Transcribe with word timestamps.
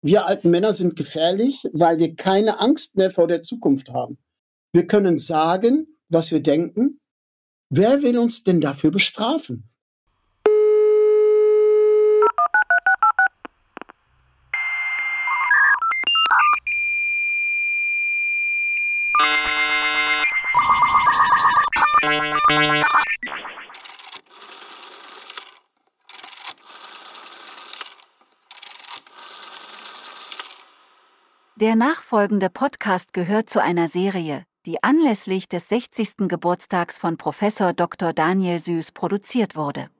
Wir 0.00 0.26
alten 0.26 0.50
Männer 0.50 0.72
sind 0.72 0.94
gefährlich, 0.94 1.64
weil 1.72 1.98
wir 1.98 2.14
keine 2.14 2.60
Angst 2.60 2.96
mehr 2.96 3.10
vor 3.10 3.26
der 3.26 3.42
Zukunft 3.42 3.88
haben. 3.90 4.16
Wir 4.72 4.86
können 4.86 5.18
sagen, 5.18 5.88
was 6.08 6.30
wir 6.30 6.40
denken. 6.40 7.00
Wer 7.68 8.02
will 8.02 8.16
uns 8.16 8.44
denn 8.44 8.60
dafür 8.60 8.92
bestrafen? 8.92 9.68
Der 31.60 31.74
nachfolgende 31.74 32.50
Podcast 32.50 33.12
gehört 33.12 33.50
zu 33.50 33.60
einer 33.60 33.88
Serie, 33.88 34.44
die 34.64 34.80
anlässlich 34.84 35.48
des 35.48 35.68
60. 35.68 36.28
Geburtstags 36.28 36.98
von 36.98 37.16
Professor 37.16 37.72
Dr. 37.72 38.12
Daniel 38.12 38.60
Süß 38.60 38.92
produziert 38.92 39.56
wurde. 39.56 39.90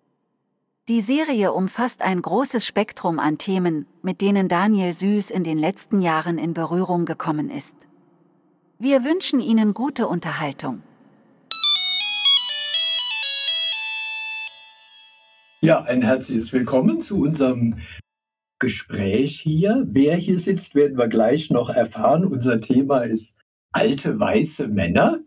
Die 0.87 1.01
Serie 1.01 1.53
umfasst 1.53 2.01
ein 2.01 2.23
großes 2.23 2.65
Spektrum 2.65 3.19
an 3.19 3.39
Themen, 3.39 3.87
mit 4.03 4.21
denen 4.21 4.47
Daniel 4.47 4.93
Süß 4.93 5.33
in 5.33 5.43
den 5.43 5.59
letzten 5.59 6.01
Jahren 6.01 6.39
in 6.39 6.55
Berührung 6.55 7.07
gekommen 7.07 7.51
ist. 7.51 7.75
Wir 8.79 9.03
wünschen 9.03 9.41
Ihnen 9.41 9.75
gute 9.75 10.07
Unterhaltung. 10.07 10.85
Ja, 15.61 15.83
ein 15.83 16.03
herzliches 16.03 16.53
Willkommen 16.53 17.01
zu 17.01 17.19
unserem 17.19 17.81
Gespräch 18.59 19.41
hier. 19.41 19.85
Wer 19.89 20.17
hier 20.17 20.39
sitzt, 20.39 20.75
werden 20.75 20.99
wir 20.99 21.09
gleich 21.09 21.51
noch 21.51 21.71
erfahren. 21.71 22.25
Unser 22.25 22.61
Thema 22.61 23.03
ist 23.03 23.37
alte 23.73 24.19
weiße 24.19 24.69
Männer. 24.69 25.21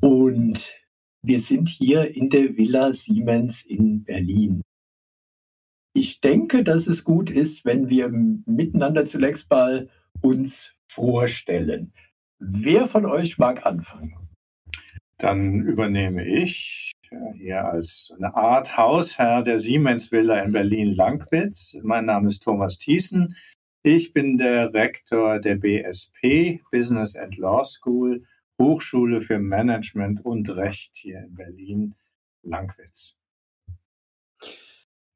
Und 0.00 0.76
wir 1.22 1.40
sind 1.40 1.68
hier 1.68 2.14
in 2.14 2.30
der 2.30 2.56
Villa 2.56 2.92
Siemens 2.92 3.64
in 3.64 4.04
Berlin. 4.04 4.62
Ich 5.94 6.20
denke, 6.20 6.62
dass 6.62 6.86
es 6.86 7.02
gut 7.02 7.30
ist, 7.30 7.64
wenn 7.64 7.88
wir 7.88 8.08
miteinander 8.10 9.04
zunächst 9.06 9.50
mal 9.50 9.88
uns 10.20 10.74
vorstellen. 10.88 11.92
Wer 12.38 12.86
von 12.86 13.04
euch 13.04 13.38
mag 13.38 13.66
anfangen? 13.66 14.28
Dann 15.18 15.62
übernehme 15.62 16.24
ich 16.24 16.92
hier 17.34 17.64
als 17.64 18.12
eine 18.16 18.34
Art 18.34 18.76
Hausherr 18.76 19.42
der 19.42 19.58
Siemens 19.58 20.12
Villa 20.12 20.40
in 20.40 20.52
Berlin-Langwitz. 20.52 21.78
Mein 21.82 22.06
Name 22.06 22.28
ist 22.28 22.42
Thomas 22.42 22.78
Thiessen. 22.78 23.36
Ich 23.82 24.12
bin 24.12 24.38
der 24.38 24.72
Rektor 24.74 25.38
der 25.38 25.56
BSP, 25.56 26.60
Business 26.70 27.16
and 27.16 27.36
Law 27.38 27.64
School, 27.64 28.24
Hochschule 28.60 29.20
für 29.20 29.38
Management 29.38 30.24
und 30.24 30.50
Recht 30.50 30.96
hier 30.96 31.20
in 31.20 31.34
Berlin-Langwitz. 31.34 33.16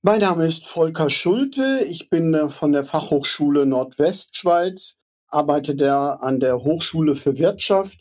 Mein 0.03 0.21
Name 0.21 0.47
ist 0.47 0.67
Volker 0.67 1.11
Schulte. 1.11 1.85
Ich 1.89 2.09
bin 2.09 2.51
von 2.51 2.73
der 2.73 2.85
Fachhochschule 2.85 3.67
Nordwestschweiz, 3.67 5.01
arbeite 5.29 5.75
da 5.75 6.15
an 6.15 6.41
der 6.41 6.63
Hochschule 6.63 7.15
für 7.15 7.39
Wirtschaft 7.39 8.01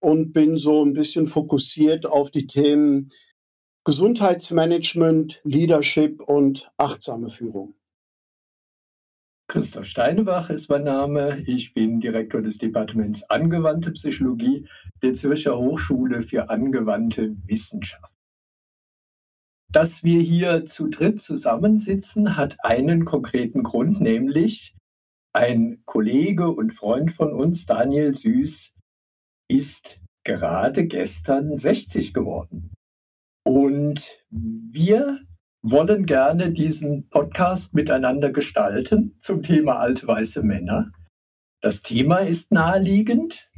und 0.00 0.32
bin 0.32 0.56
so 0.56 0.84
ein 0.84 0.92
bisschen 0.92 1.26
fokussiert 1.26 2.06
auf 2.06 2.30
die 2.30 2.46
Themen 2.46 3.10
Gesundheitsmanagement, 3.88 5.40
Leadership 5.44 6.20
und 6.20 6.70
achtsame 6.76 7.30
Führung. 7.30 7.74
Christoph 9.50 9.86
Steinebach 9.86 10.50
ist 10.50 10.68
mein 10.68 10.84
Name. 10.84 11.40
Ich 11.46 11.72
bin 11.72 11.98
Direktor 11.98 12.42
des 12.42 12.58
Departements 12.58 13.22
Angewandte 13.30 13.92
Psychologie 13.92 14.68
der 15.00 15.14
Zürcher 15.14 15.56
Hochschule 15.56 16.20
für 16.20 16.50
angewandte 16.50 17.34
Wissenschaft. 17.46 18.12
Dass 19.72 20.04
wir 20.04 20.20
hier 20.20 20.66
zu 20.66 20.88
dritt 20.88 21.22
zusammensitzen, 21.22 22.36
hat 22.36 22.62
einen 22.62 23.06
konkreten 23.06 23.62
Grund, 23.62 24.02
nämlich 24.02 24.76
ein 25.32 25.80
Kollege 25.86 26.50
und 26.50 26.74
Freund 26.74 27.10
von 27.10 27.32
uns, 27.32 27.64
Daniel 27.64 28.14
Süß, 28.14 28.74
ist 29.50 29.98
gerade 30.24 30.86
gestern 30.86 31.56
60 31.56 32.12
geworden. 32.12 32.74
Und 33.48 34.10
wir 34.28 35.20
wollen 35.62 36.04
gerne 36.04 36.52
diesen 36.52 37.08
Podcast 37.08 37.72
miteinander 37.72 38.30
gestalten 38.30 39.16
zum 39.20 39.42
Thema 39.42 39.78
alte 39.78 40.06
weiße 40.06 40.42
Männer. 40.42 40.92
Das 41.62 41.80
Thema 41.80 42.18
ist 42.18 42.52
naheliegend. 42.52 43.50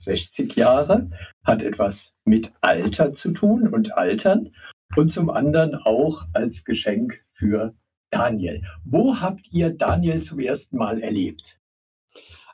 60 0.00 0.54
Jahre 0.54 1.10
hat 1.42 1.64
etwas 1.64 2.14
mit 2.24 2.52
Alter 2.60 3.12
zu 3.12 3.32
tun 3.32 3.66
und 3.66 3.98
Altern 3.98 4.54
und 4.94 5.08
zum 5.08 5.30
anderen 5.30 5.74
auch 5.74 6.22
als 6.32 6.62
Geschenk 6.62 7.20
für 7.32 7.74
Daniel. 8.10 8.62
Wo 8.84 9.20
habt 9.20 9.52
ihr 9.52 9.70
Daniel 9.70 10.22
zum 10.22 10.38
ersten 10.38 10.76
Mal 10.76 11.00
erlebt? 11.00 11.57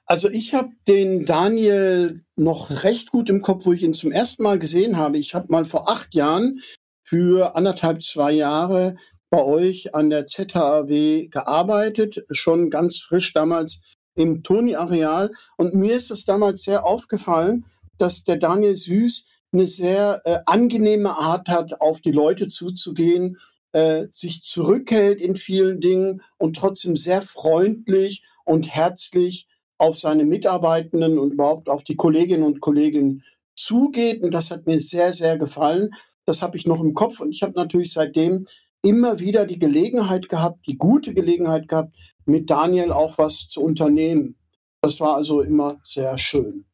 Also 0.06 0.28
ich 0.28 0.53
habe 0.53 0.70
den 0.87 1.25
Daniel 1.25 2.25
noch 2.37 2.82
recht 2.82 3.10
gut 3.10 3.31
im 3.31 3.41
Kopf, 3.41 3.65
wo 3.65 3.72
ich 3.72 3.82
ihn 3.82 3.94
zum 3.94 4.12
ersten 4.12 4.42
Mal 4.42 4.59
gesehen 4.59 4.98
habe. 4.98 5.16
Ich 5.16 5.34
habe 5.34 5.47
mal 5.50 5.65
vor 5.65 5.88
acht 5.88 6.15
Jahren 6.15 6.60
für 7.03 7.56
anderthalb, 7.56 8.03
zwei 8.03 8.32
Jahre 8.32 8.97
bei 9.31 9.42
euch 9.42 9.94
an 9.94 10.10
der 10.10 10.26
ZHAW 10.26 11.28
gearbeitet, 11.28 12.25
schon 12.31 12.69
ganz 12.69 12.98
frisch 12.98 13.32
damals 13.32 13.81
im 14.15 14.42
Toni-Areal. 14.42 15.31
Und 15.56 15.75
mir 15.75 15.97
ist 15.97 16.10
es 16.10 16.25
damals 16.25 16.62
sehr 16.62 16.84
aufgefallen, 16.84 17.65
dass 17.97 18.25
der 18.25 18.36
Daniel 18.36 18.76
Süß 18.76 19.25
eine 19.53 19.66
sehr 19.66 20.21
äh, 20.25 20.41
angenehme 20.47 21.16
Art 21.16 21.48
hat, 21.48 21.81
auf 21.81 22.00
die 22.00 22.12
Leute 22.12 22.48
zuzugehen, 22.48 23.38
äh, 23.72 24.09
sich 24.10 24.42
zurückhält 24.42 25.21
in 25.21 25.36
vielen 25.36 25.81
Dingen 25.81 26.22
und 26.36 26.56
trotzdem 26.56 26.94
sehr 26.94 27.22
freundlich 27.22 28.22
und 28.44 28.69
herzlich 28.69 29.48
auf 29.79 29.99
seine 29.99 30.25
Mitarbeitenden 30.25 31.19
und 31.19 31.33
überhaupt 31.33 31.69
auf 31.69 31.85
die 31.85 31.97
Kolleginnen 31.97 32.45
und 32.45 32.61
Kollegen 32.61 33.23
zugeht. 33.57 34.23
Und 34.23 34.33
das 34.33 34.51
hat 34.51 34.67
mir 34.67 34.79
sehr, 34.79 35.12
sehr 35.12 35.39
gefallen. 35.39 35.91
Das 36.27 36.43
habe 36.43 36.57
ich 36.57 36.67
noch 36.67 36.81
im 36.81 36.95
Kopf. 36.95 37.21
Und 37.21 37.33
ich 37.33 37.43
habe 37.43 37.55
natürlich 37.55 37.93
seitdem 37.93 38.47
immer 38.83 39.19
wieder 39.19 39.47
die 39.47 39.59
Gelegenheit 39.59 40.29
gehabt, 40.29 40.67
die 40.67 40.77
gute 40.77 41.15
Gelegenheit 41.15 41.69
gehabt, 41.69 41.95
mit 42.27 42.51
Daniel 42.51 42.93
auch 42.93 43.19
was 43.19 43.49
zu 43.49 43.63
unternehmen. 43.63 44.37
Das 44.81 45.01
war 45.01 45.17
also 45.17 45.41
immer 45.41 45.81
sehr 45.84 46.19
schön. 46.19 46.67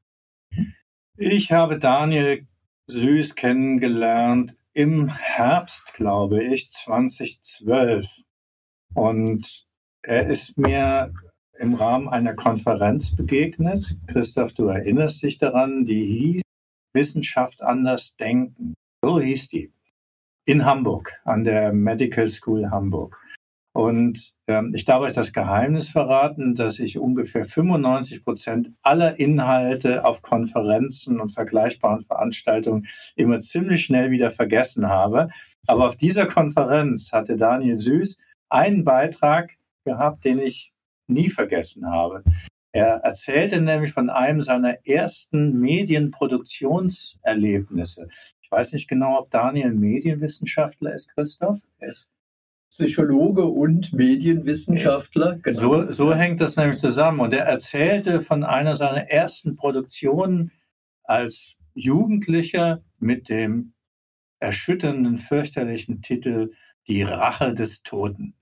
Ich 1.16 1.52
habe 1.52 1.78
Daniel 1.78 2.46
Süß 2.86 3.34
kennengelernt 3.36 4.56
im 4.72 5.08
Herbst, 5.08 5.94
glaube 5.94 6.42
ich, 6.42 6.72
2012. 6.72 8.06
Und 8.94 9.66
er 10.02 10.28
ist 10.28 10.56
mir 10.58 11.12
im 11.60 11.74
Rahmen 11.74 12.08
einer 12.08 12.34
Konferenz 12.34 13.14
begegnet. 13.14 13.96
Christoph, 14.06 14.54
du 14.54 14.66
erinnerst 14.66 15.22
dich 15.22 15.38
daran, 15.38 15.84
die 15.84 16.04
hieß 16.04 16.42
Wissenschaft 16.94 17.62
anders 17.62 18.16
denken. 18.16 18.74
So 19.02 19.20
hieß 19.20 19.48
die. 19.48 19.72
In 20.46 20.64
Hamburg, 20.64 21.20
an 21.24 21.44
der 21.44 21.72
Medical 21.72 22.28
School 22.28 22.70
Hamburg. 22.70 23.16
Und 23.72 24.32
ähm, 24.48 24.72
ich 24.74 24.84
darf 24.84 25.00
euch 25.02 25.12
das 25.12 25.32
Geheimnis 25.32 25.88
verraten, 25.88 26.56
dass 26.56 26.80
ich 26.80 26.98
ungefähr 26.98 27.44
95 27.44 28.24
Prozent 28.24 28.72
aller 28.82 29.20
Inhalte 29.20 30.04
auf 30.04 30.22
Konferenzen 30.22 31.20
und 31.20 31.30
vergleichbaren 31.30 32.00
Veranstaltungen 32.00 32.88
immer 33.14 33.38
ziemlich 33.38 33.84
schnell 33.84 34.10
wieder 34.10 34.32
vergessen 34.32 34.88
habe. 34.88 35.28
Aber 35.68 35.86
auf 35.86 35.96
dieser 35.96 36.26
Konferenz 36.26 37.12
hatte 37.12 37.36
Daniel 37.36 37.78
Süß 37.78 38.18
einen 38.48 38.84
Beitrag 38.84 39.56
gehabt, 39.84 40.24
den 40.24 40.40
ich 40.40 40.69
nie 41.10 41.28
vergessen 41.28 41.86
habe. 41.86 42.24
Er 42.72 43.00
erzählte 43.02 43.60
nämlich 43.60 43.92
von 43.92 44.10
einem 44.10 44.42
seiner 44.42 44.86
ersten 44.86 45.58
Medienproduktionserlebnisse. 45.60 48.08
Ich 48.40 48.50
weiß 48.50 48.72
nicht 48.72 48.88
genau, 48.88 49.18
ob 49.18 49.30
Daniel 49.30 49.72
Medienwissenschaftler 49.72 50.94
ist, 50.94 51.12
Christoph. 51.14 51.60
Er 51.78 51.88
ist 51.88 52.08
Psychologe 52.70 53.44
und 53.44 53.92
Medienwissenschaftler. 53.92 55.40
Genau. 55.42 55.60
So, 55.60 55.92
so 55.92 56.14
hängt 56.14 56.40
das 56.40 56.56
nämlich 56.56 56.78
zusammen. 56.78 57.20
Und 57.20 57.34
er 57.34 57.44
erzählte 57.44 58.20
von 58.20 58.44
einer 58.44 58.76
seiner 58.76 59.10
ersten 59.10 59.56
Produktionen 59.56 60.52
als 61.02 61.58
Jugendlicher 61.74 62.82
mit 63.00 63.28
dem 63.28 63.72
erschütternden, 64.38 65.18
fürchterlichen 65.18 66.02
Titel 66.02 66.52
Die 66.86 67.02
Rache 67.02 67.54
des 67.54 67.82
Toten. 67.82 68.34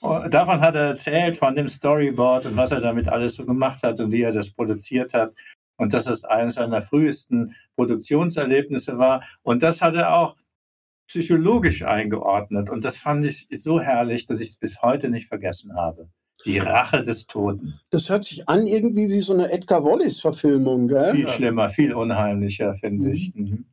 Davon 0.00 0.60
hat 0.60 0.74
er 0.74 0.88
erzählt, 0.88 1.36
von 1.36 1.54
dem 1.54 1.68
Storyboard 1.68 2.46
und 2.46 2.56
was 2.56 2.70
er 2.70 2.80
damit 2.80 3.08
alles 3.08 3.34
so 3.34 3.44
gemacht 3.44 3.82
hat 3.82 4.00
und 4.00 4.10
wie 4.12 4.22
er 4.22 4.32
das 4.32 4.50
produziert 4.50 5.12
hat. 5.12 5.34
Und 5.76 5.92
dass 5.92 6.06
es 6.06 6.24
eines 6.24 6.54
seiner 6.54 6.82
frühesten 6.82 7.54
Produktionserlebnisse 7.76 8.98
war. 8.98 9.24
Und 9.42 9.62
das 9.62 9.80
hat 9.80 9.94
er 9.94 10.14
auch 10.14 10.36
psychologisch 11.06 11.82
eingeordnet. 11.82 12.70
Und 12.70 12.84
das 12.84 12.96
fand 12.98 13.24
ich 13.24 13.48
so 13.50 13.80
herrlich, 13.80 14.26
dass 14.26 14.40
ich 14.40 14.50
es 14.50 14.56
bis 14.56 14.82
heute 14.82 15.10
nicht 15.10 15.28
vergessen 15.28 15.74
habe. 15.74 16.08
Die 16.44 16.58
Rache 16.58 17.02
des 17.02 17.26
Toten. 17.26 17.80
Das 17.90 18.08
hört 18.08 18.24
sich 18.24 18.48
an 18.48 18.66
irgendwie 18.66 19.10
wie 19.10 19.20
so 19.20 19.34
eine 19.34 19.50
Edgar 19.50 19.84
Wallace-Verfilmung, 19.84 20.88
gell? 20.88 21.12
Viel 21.12 21.28
schlimmer, 21.28 21.68
viel 21.68 21.92
unheimlicher, 21.92 22.74
finde 22.74 23.08
mhm. 23.08 23.12
ich. 23.12 23.34
Mhm. 23.34 23.64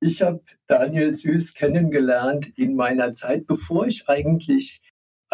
Ich 0.00 0.22
habe 0.22 0.42
Daniel 0.66 1.14
Süß 1.14 1.54
kennengelernt 1.54 2.58
in 2.58 2.74
meiner 2.74 3.12
Zeit, 3.12 3.46
bevor 3.46 3.86
ich 3.86 4.08
eigentlich 4.08 4.82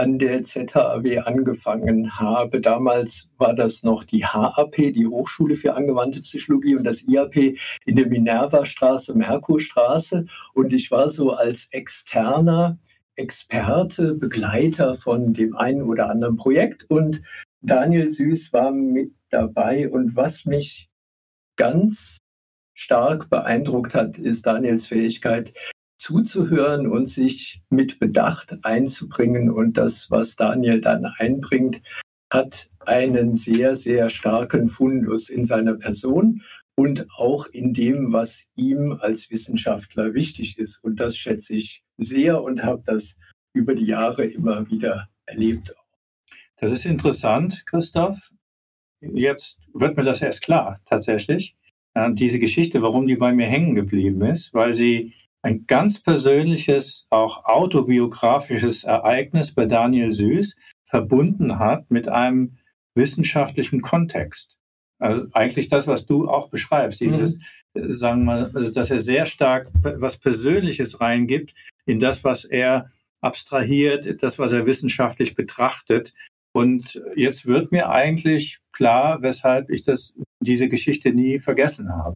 an 0.01 0.19
der 0.19 0.43
ZHAW 0.43 1.19
angefangen 1.27 2.19
habe. 2.19 2.63
Damals 2.63 3.29
war 3.37 3.55
das 3.55 3.83
noch 3.83 4.03
die 4.03 4.25
HAP, 4.25 4.77
die 4.77 5.07
Hochschule 5.07 5.57
für 5.57 5.75
angewandte 5.75 6.21
Psychologie 6.23 6.75
und 6.75 6.85
das 6.85 7.03
IAP 7.03 7.59
in 7.85 7.97
der 7.97 8.07
Minerva-Straße, 8.07 9.15
Merkurstraße. 9.15 10.25
Und 10.55 10.73
ich 10.73 10.91
war 10.91 11.11
so 11.11 11.33
als 11.33 11.69
externer 11.71 12.79
Experte, 13.17 14.15
Begleiter 14.15 14.95
von 14.95 15.35
dem 15.35 15.55
einen 15.55 15.83
oder 15.83 16.09
anderen 16.09 16.37
Projekt. 16.37 16.89
Und 16.89 17.23
Daniel 17.61 18.11
Süß 18.11 18.55
war 18.55 18.73
mit 18.73 19.13
dabei. 19.29 19.91
Und 19.91 20.17
was 20.17 20.47
mich 20.47 20.89
ganz 21.57 22.17
stark 22.73 23.29
beeindruckt 23.29 23.95
hat, 23.95 24.17
ist 24.17 24.47
Daniels 24.47 24.87
Fähigkeit, 24.87 25.53
zuzuhören 26.01 26.87
und 26.87 27.09
sich 27.09 27.61
mit 27.69 27.99
Bedacht 27.99 28.65
einzubringen. 28.65 29.51
Und 29.51 29.77
das, 29.77 30.11
was 30.11 30.35
Daniel 30.35 30.81
dann 30.81 31.05
einbringt, 31.19 31.83
hat 32.33 32.71
einen 32.81 33.35
sehr, 33.35 33.77
sehr 33.77 34.09
starken 34.09 34.67
Fundus 34.69 35.29
in 35.29 35.45
seiner 35.45 35.75
Person 35.75 36.43
und 36.75 37.07
auch 37.19 37.47
in 37.47 37.75
dem, 37.75 38.15
was 38.15 38.47
ihm 38.55 38.97
als 38.99 39.31
Wissenschaftler 39.31 40.15
wichtig 40.15 40.57
ist. 40.59 40.83
Und 40.83 41.01
das 41.01 41.19
schätze 41.19 41.55
ich 41.55 41.85
sehr 41.99 42.43
und 42.43 42.63
habe 42.63 42.83
das 42.87 43.17
über 43.53 43.75
die 43.75 43.85
Jahre 43.85 44.25
immer 44.25 44.71
wieder 44.71 45.09
erlebt. 45.27 45.71
Das 46.57 46.73
ist 46.73 46.87
interessant, 46.87 47.67
Christoph. 47.67 48.31
Jetzt 49.01 49.69
wird 49.75 49.99
mir 49.99 50.05
das 50.05 50.23
erst 50.23 50.41
klar, 50.41 50.81
tatsächlich. 50.87 51.57
Diese 52.13 52.39
Geschichte, 52.39 52.81
warum 52.81 53.07
die 53.07 53.17
bei 53.17 53.33
mir 53.33 53.47
hängen 53.49 53.75
geblieben 53.75 54.23
ist, 54.23 54.55
weil 54.55 54.75
sie 54.75 55.13
ein 55.43 55.67
ganz 55.67 56.03
persönliches, 56.03 57.07
auch 57.11 57.45
autobiografisches 57.45 58.85
Ereignis 58.85 59.55
bei 59.55 59.67
Daniel 59.67 60.13
Süß 60.13 60.57
verbunden 60.85 61.59
hat 61.59 61.91
mit 61.91 62.09
einem 62.09 62.57
wissenschaftlichen 62.95 63.81
Kontext. 63.81 64.59
Also 64.99 65.27
eigentlich 65.33 65.69
das, 65.69 65.87
was 65.87 66.05
du 66.05 66.29
auch 66.29 66.51
beschreibst, 66.51 67.01
dieses, 67.01 67.39
mhm. 67.75 67.93
sagen 67.93 68.21
wir 68.21 68.25
mal, 68.25 68.51
also 68.55 68.71
dass 68.71 68.91
er 68.91 69.01
sehr 69.01 69.25
stark 69.25 69.71
was 69.73 70.19
Persönliches 70.19 71.01
reingibt 71.01 71.55
in 71.87 72.01
das, 72.01 72.23
was 72.23 72.45
er 72.45 72.91
abstrahiert, 73.23 74.23
das, 74.23 74.39
was 74.39 74.53
er 74.53 74.67
wissenschaftlich 74.67 75.35
betrachtet. 75.35 76.13
Und 76.53 77.01
jetzt 77.17 77.47
wird 77.47 77.73
mir 77.73 77.91
eigentlich 77.91 78.59
klar, 78.73 79.23
weshalb 79.23 79.71
ich 79.71 79.85
das, 79.85 80.13
diese 80.41 80.69
Geschichte 80.69 81.13
nie 81.13 81.39
vergessen 81.39 81.91
habe. 81.91 82.15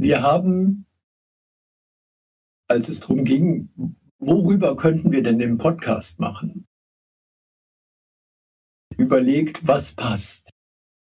Wir 0.00 0.22
haben, 0.22 0.86
als 2.68 2.88
es 2.88 3.00
darum 3.00 3.26
ging, 3.26 3.68
worüber 4.18 4.74
könnten 4.74 5.12
wir 5.12 5.22
denn 5.22 5.38
den 5.38 5.58
Podcast 5.58 6.18
machen, 6.18 6.66
überlegt, 8.96 9.68
was 9.68 9.92
passt. 9.92 10.48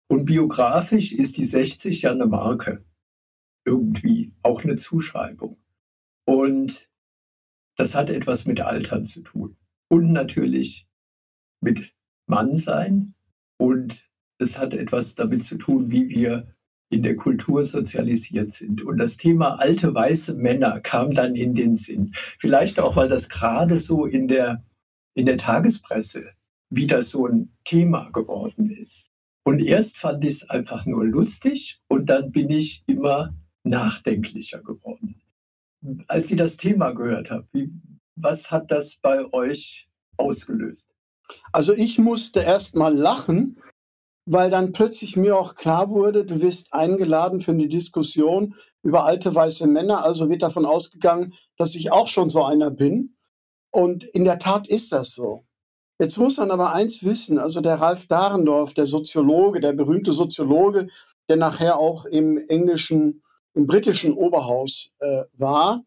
Und 0.08 0.26
biografisch 0.26 1.14
ist 1.14 1.38
die 1.38 1.46
60 1.46 2.02
ja 2.02 2.12
eine 2.14 2.26
Marke. 2.26 2.84
Irgendwie, 3.64 4.34
auch 4.42 4.64
eine 4.64 4.78
Zuschreibung. 4.78 5.62
Und 6.26 6.90
das 7.78 7.94
hat 7.94 8.10
etwas 8.10 8.48
mit 8.48 8.60
Altern 8.60 9.06
zu 9.06 9.22
tun. 9.22 9.56
Und 9.88 10.12
natürlich 10.12 10.88
mit 11.62 11.96
Mannsein. 12.26 13.14
Und 13.60 14.10
es 14.40 14.58
hat 14.58 14.74
etwas 14.74 15.14
damit 15.14 15.44
zu 15.44 15.60
tun, 15.60 15.92
wie 15.92 16.10
wir 16.10 16.56
in 16.90 17.04
der 17.04 17.16
Kultur 17.16 17.64
sozialisiert 17.64 18.52
sind. 18.52 18.84
Und 18.84 18.98
das 18.98 19.18
Thema 19.18 19.60
alte 19.60 19.94
weiße 19.94 20.34
Männer 20.34 20.80
kam 20.80 21.14
dann 21.14 21.36
in 21.36 21.54
den 21.54 21.76
Sinn. 21.76 22.14
Vielleicht 22.40 22.80
auch, 22.80 22.96
weil 22.96 23.10
das 23.10 23.30
gerade 23.30 23.80
so 23.80 24.06
in 24.06 24.28
der, 24.28 24.64
in 25.14 25.26
der 25.26 25.38
Tagespresse 25.38 26.32
wieder 26.70 27.04
so 27.04 27.28
ein 27.28 27.52
Thema 27.64 28.10
geworden 28.12 28.70
ist. 28.70 29.10
Und 29.44 29.60
erst 29.60 29.98
fand 29.98 30.24
ich 30.26 30.36
es 30.36 30.50
einfach 30.50 30.86
nur 30.86 31.06
lustig 31.06 31.82
und 31.88 32.08
dann 32.08 32.32
bin 32.32 32.50
ich 32.50 32.84
immer 32.88 33.34
nachdenklicher 33.64 34.62
geworden. 34.62 35.22
Als 36.08 36.30
ich 36.30 36.38
das 36.38 36.58
Thema 36.58 36.92
gehört 36.92 37.32
wie, 37.54 37.72
was 38.16 38.52
hat 38.52 38.70
das 38.70 38.98
bei 38.98 39.32
euch 39.34 39.88
ausgelöst? 40.18 40.92
Also 41.52 41.74
ich 41.74 41.98
musste 41.98 42.42
erst 42.42 42.76
mal 42.76 42.96
lachen, 42.96 43.58
weil 44.32 44.52
dann 44.52 44.74
plötzlich 44.74 45.16
mir 45.16 45.36
auch 45.36 45.56
klar 45.56 45.90
wurde, 45.90 46.24
du 46.24 46.40
wirst 46.44 46.72
eingeladen 46.72 47.42
für 47.42 47.50
eine 47.50 47.68
Diskussion 47.68 48.54
über 48.84 49.04
alte 49.06 49.34
weiße 49.34 49.66
Männer. 49.66 50.06
Also 50.06 50.30
wird 50.30 50.44
davon 50.44 50.68
ausgegangen, 50.68 51.34
dass 51.58 51.74
ich 51.74 51.92
auch 51.92 52.08
schon 52.08 52.30
so 52.30 52.44
einer 52.44 52.70
bin. 52.70 53.16
Und 53.72 54.04
in 54.04 54.26
der 54.26 54.38
Tat 54.38 54.68
ist 54.68 54.92
das 54.92 55.16
so. 55.16 55.46
Jetzt 56.00 56.18
muss 56.20 56.38
man 56.38 56.52
aber 56.52 56.74
eins 56.74 57.04
wissen, 57.04 57.40
also 57.40 57.60
der 57.60 57.82
Ralf 57.82 58.06
Dahrendorf, 58.06 58.76
der 58.76 58.86
Soziologe, 58.86 59.62
der 59.62 59.74
berühmte 59.74 60.12
Soziologe, 60.12 60.90
der 61.28 61.38
nachher 61.38 61.80
auch 61.80 62.06
im 62.06 62.38
englischen, 62.38 63.24
im 63.56 63.66
britischen 63.66 64.14
Oberhaus 64.14 64.92
äh, 65.00 65.24
war, 65.34 65.84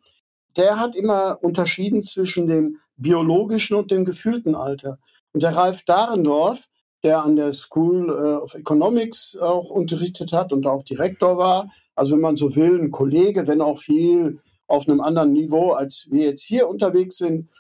der 0.56 0.80
hat 0.80 0.96
immer 0.96 1.38
unterschieden 1.42 2.02
zwischen 2.02 2.48
dem 2.48 2.78
biologischen 2.96 3.76
und 3.76 3.92
dem 3.92 4.04
gefühlten 4.04 4.56
Alter. 4.56 4.98
Und 5.32 5.44
der 5.44 5.54
Ralf 5.54 5.84
Dahrendorf, 5.84 6.68
der 7.02 7.22
an 7.22 7.36
der 7.36 7.52
School 7.52 8.10
of 8.10 8.54
Economics 8.54 9.36
auch 9.36 9.70
unterrichtet 9.70 10.32
hat 10.32 10.52
und 10.52 10.66
auch 10.66 10.82
Direktor 10.82 11.36
war. 11.36 11.70
Also 11.94 12.14
wenn 12.14 12.20
man 12.20 12.36
so 12.36 12.54
will, 12.54 12.80
ein 12.80 12.90
Kollege, 12.90 13.46
wenn 13.46 13.60
auch 13.60 13.78
viel 13.78 14.40
auf 14.66 14.88
einem 14.88 15.00
anderen 15.00 15.32
Niveau, 15.32 15.72
als 15.72 16.06
wir 16.10 16.24
jetzt 16.24 16.42
hier 16.42 16.68
unterwegs 16.68 17.18
sind. 17.18 17.50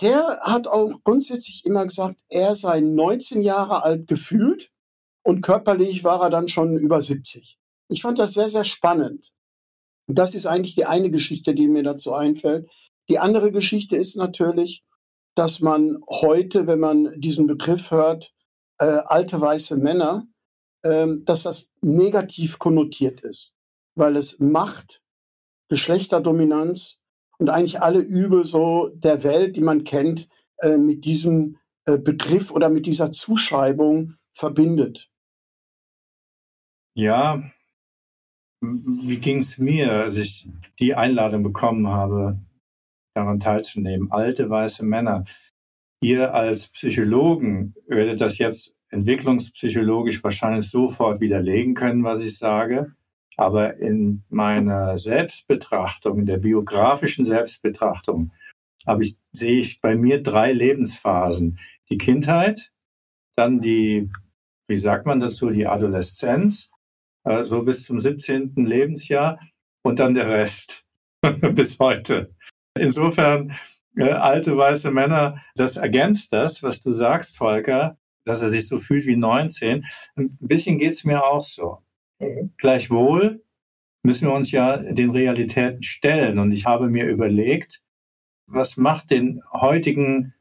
Der 0.00 0.40
hat 0.42 0.66
auch 0.66 0.92
grundsätzlich 1.04 1.64
immer 1.64 1.86
gesagt, 1.86 2.16
er 2.28 2.54
sei 2.54 2.80
19 2.80 3.42
Jahre 3.42 3.82
alt 3.82 4.06
gefühlt 4.06 4.70
und 5.22 5.40
körperlich 5.40 6.04
war 6.04 6.22
er 6.22 6.30
dann 6.30 6.48
schon 6.48 6.76
über 6.78 7.00
70. 7.00 7.58
Ich 7.88 8.02
fand 8.02 8.18
das 8.18 8.34
sehr, 8.34 8.48
sehr 8.48 8.64
spannend. 8.64 9.32
Und 10.06 10.18
das 10.18 10.34
ist 10.34 10.46
eigentlich 10.46 10.74
die 10.74 10.86
eine 10.86 11.10
Geschichte, 11.10 11.54
die 11.54 11.68
mir 11.68 11.82
dazu 11.82 12.12
einfällt. 12.12 12.68
Die 13.08 13.18
andere 13.18 13.52
Geschichte 13.52 13.96
ist 13.96 14.16
natürlich, 14.16 14.82
dass 15.34 15.60
man 15.60 15.98
heute, 16.08 16.66
wenn 16.66 16.80
man 16.80 17.20
diesen 17.20 17.46
Begriff 17.46 17.90
hört, 17.90 18.32
äh, 18.80 19.02
alte 19.04 19.40
weiße 19.40 19.76
Männer, 19.76 20.26
ähm, 20.82 21.24
dass 21.24 21.44
das 21.44 21.70
negativ 21.82 22.58
konnotiert 22.58 23.20
ist, 23.20 23.54
weil 23.94 24.16
es 24.16 24.38
Macht, 24.40 25.02
Geschlechterdominanz 25.68 26.98
und 27.38 27.50
eigentlich 27.50 27.80
alle 27.80 28.00
Übel 28.00 28.44
so 28.44 28.88
der 28.94 29.22
Welt, 29.22 29.56
die 29.56 29.60
man 29.60 29.84
kennt, 29.84 30.28
äh, 30.58 30.76
mit 30.76 31.04
diesem 31.04 31.58
äh, 31.84 31.98
Begriff 31.98 32.50
oder 32.50 32.70
mit 32.70 32.86
dieser 32.86 33.12
Zuschreibung 33.12 34.16
verbindet. 34.32 35.10
Ja, 36.94 37.42
wie 38.62 39.18
ging 39.18 39.38
es 39.38 39.58
mir, 39.58 39.92
als 39.92 40.16
ich 40.16 40.48
die 40.78 40.94
Einladung 40.94 41.42
bekommen 41.42 41.88
habe, 41.88 42.40
daran 43.14 43.40
teilzunehmen? 43.40 44.10
Alte 44.10 44.50
weiße 44.50 44.84
Männer 44.84 45.24
ihr 46.00 46.34
als 46.34 46.68
Psychologen 46.68 47.74
werdet 47.86 48.20
das 48.20 48.38
jetzt 48.38 48.76
entwicklungspsychologisch 48.90 50.22
wahrscheinlich 50.22 50.68
sofort 50.68 51.20
widerlegen 51.20 51.74
können, 51.74 52.04
was 52.04 52.20
ich 52.20 52.38
sage. 52.38 52.92
Aber 53.36 53.76
in 53.76 54.22
meiner 54.28 54.98
Selbstbetrachtung, 54.98 56.18
in 56.18 56.26
der 56.26 56.38
biografischen 56.38 57.24
Selbstbetrachtung, 57.24 58.32
habe 58.86 59.04
ich, 59.04 59.16
sehe 59.32 59.60
ich 59.60 59.80
bei 59.80 59.94
mir 59.94 60.22
drei 60.22 60.52
Lebensphasen. 60.52 61.58
Die 61.90 61.98
Kindheit, 61.98 62.72
dann 63.36 63.60
die, 63.60 64.10
wie 64.68 64.78
sagt 64.78 65.06
man 65.06 65.20
dazu, 65.20 65.50
die 65.50 65.66
Adoleszenz, 65.66 66.70
äh, 67.24 67.44
so 67.44 67.62
bis 67.62 67.84
zum 67.84 68.00
17. 68.00 68.54
Lebensjahr 68.56 69.38
und 69.82 70.00
dann 70.00 70.14
der 70.14 70.28
Rest 70.28 70.84
bis 71.54 71.78
heute. 71.78 72.34
Insofern 72.74 73.52
äh, 73.96 74.10
alte 74.10 74.56
weiße 74.56 74.90
Männer, 74.90 75.42
das 75.54 75.76
ergänzt 75.76 76.32
das, 76.32 76.62
was 76.62 76.80
du 76.80 76.92
sagst, 76.92 77.36
Volker, 77.36 77.96
dass 78.24 78.42
er 78.42 78.48
sich 78.48 78.68
so 78.68 78.78
fühlt 78.78 79.06
wie 79.06 79.16
19. 79.16 79.84
Ein 80.16 80.36
bisschen 80.40 80.78
geht 80.78 80.92
es 80.92 81.04
mir 81.04 81.24
auch 81.24 81.44
so. 81.44 81.78
Mhm. 82.18 82.52
Gleichwohl 82.56 83.42
müssen 84.02 84.28
wir 84.28 84.34
uns 84.34 84.50
ja 84.50 84.76
den 84.78 85.10
Realitäten 85.10 85.82
stellen. 85.82 86.38
Und 86.38 86.52
ich 86.52 86.66
habe 86.66 86.88
mir 86.88 87.06
überlegt, 87.06 87.82
was 88.46 88.76
macht 88.76 89.10
den 89.10 89.42
heutigen 89.52 90.34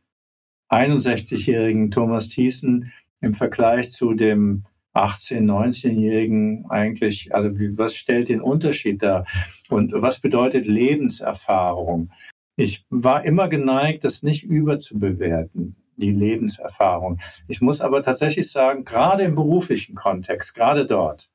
61-jährigen 0.69 1.91
Thomas 1.91 2.29
Thiessen 2.29 2.91
im 3.21 3.33
Vergleich 3.33 3.91
zu 3.91 4.13
dem 4.13 4.63
18-, 4.93 5.41
19-Jährigen 5.41 6.65
eigentlich, 6.69 7.33
also 7.33 7.49
was 7.77 7.95
stellt 7.95 8.29
den 8.29 8.41
Unterschied 8.41 9.03
dar? 9.03 9.25
Und 9.69 9.91
was 9.93 10.19
bedeutet 10.19 10.65
Lebenserfahrung? 10.65 12.11
Ich 12.55 12.85
war 12.89 13.23
immer 13.23 13.47
geneigt, 13.47 14.03
das 14.03 14.23
nicht 14.23 14.43
überzubewerten. 14.43 15.75
Die 15.99 16.11
Lebenserfahrung. 16.11 17.19
Ich 17.47 17.61
muss 17.61 17.81
aber 17.81 18.01
tatsächlich 18.01 18.51
sagen, 18.51 18.85
gerade 18.85 19.23
im 19.23 19.35
beruflichen 19.35 19.95
Kontext, 19.95 20.55
gerade 20.55 20.85
dort, 20.85 21.29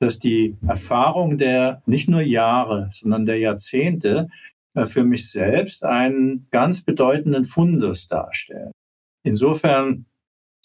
dass 0.00 0.18
die 0.18 0.56
Erfahrung 0.66 1.38
der 1.38 1.82
nicht 1.86 2.08
nur 2.08 2.20
Jahre, 2.20 2.88
sondern 2.92 3.26
der 3.26 3.38
Jahrzehnte 3.38 4.28
äh, 4.74 4.86
für 4.86 5.04
mich 5.04 5.30
selbst 5.30 5.84
einen 5.84 6.46
ganz 6.50 6.82
bedeutenden 6.82 7.44
Fundus 7.44 8.08
darstellen. 8.08 8.72
Insofern 9.22 10.06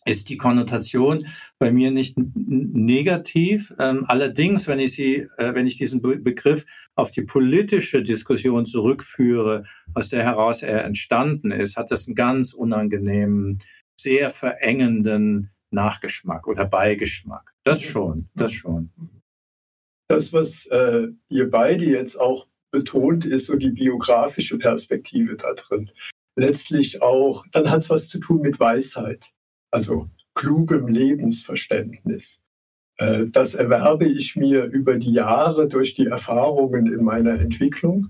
ist 0.05 0.29
die 0.29 0.37
Konnotation 0.37 1.27
bei 1.57 1.71
mir 1.71 1.91
nicht 1.91 2.17
negativ. 2.17 3.73
Ähm, 3.79 4.05
allerdings, 4.07 4.67
wenn 4.67 4.79
ich 4.79 4.93
sie, 4.93 5.27
äh, 5.37 5.53
wenn 5.53 5.67
ich 5.67 5.77
diesen 5.77 6.01
Be 6.01 6.17
Begriff 6.17 6.65
auf 6.95 7.11
die 7.11 7.23
politische 7.23 8.01
Diskussion 8.01 8.65
zurückführe, 8.65 9.63
aus 9.93 10.09
der 10.09 10.23
heraus 10.23 10.61
er 10.61 10.83
entstanden 10.85 11.51
ist, 11.51 11.77
hat 11.77 11.91
das 11.91 12.07
einen 12.07 12.15
ganz 12.15 12.53
unangenehmen, 12.53 13.59
sehr 13.99 14.29
verengenden 14.29 15.51
Nachgeschmack 15.71 16.47
oder 16.47 16.65
Beigeschmack. 16.65 17.53
Das 17.63 17.81
schon, 17.81 18.29
das 18.35 18.53
schon. 18.53 18.91
Das, 20.07 20.33
was 20.33 20.65
äh, 20.67 21.09
ihr 21.29 21.49
beide 21.51 21.85
jetzt 21.85 22.19
auch 22.19 22.47
betont, 22.71 23.25
ist 23.25 23.47
so 23.47 23.57
die 23.57 23.71
biografische 23.71 24.57
Perspektive 24.57 25.35
da 25.35 25.53
drin. 25.53 25.91
Letztlich 26.35 27.01
auch, 27.01 27.45
dann 27.51 27.69
hat 27.69 27.79
es 27.79 27.89
was 27.89 28.07
zu 28.07 28.19
tun 28.19 28.41
mit 28.41 28.59
Weisheit 28.59 29.31
also 29.71 30.09
klugem 30.35 30.87
Lebensverständnis. 30.87 32.41
Äh, 32.97 33.27
das 33.27 33.55
erwerbe 33.55 34.05
ich 34.05 34.35
mir 34.35 34.65
über 34.65 34.97
die 34.97 35.13
Jahre 35.13 35.67
durch 35.67 35.95
die 35.95 36.07
Erfahrungen 36.07 36.87
in 36.87 37.03
meiner 37.03 37.39
Entwicklung, 37.39 38.09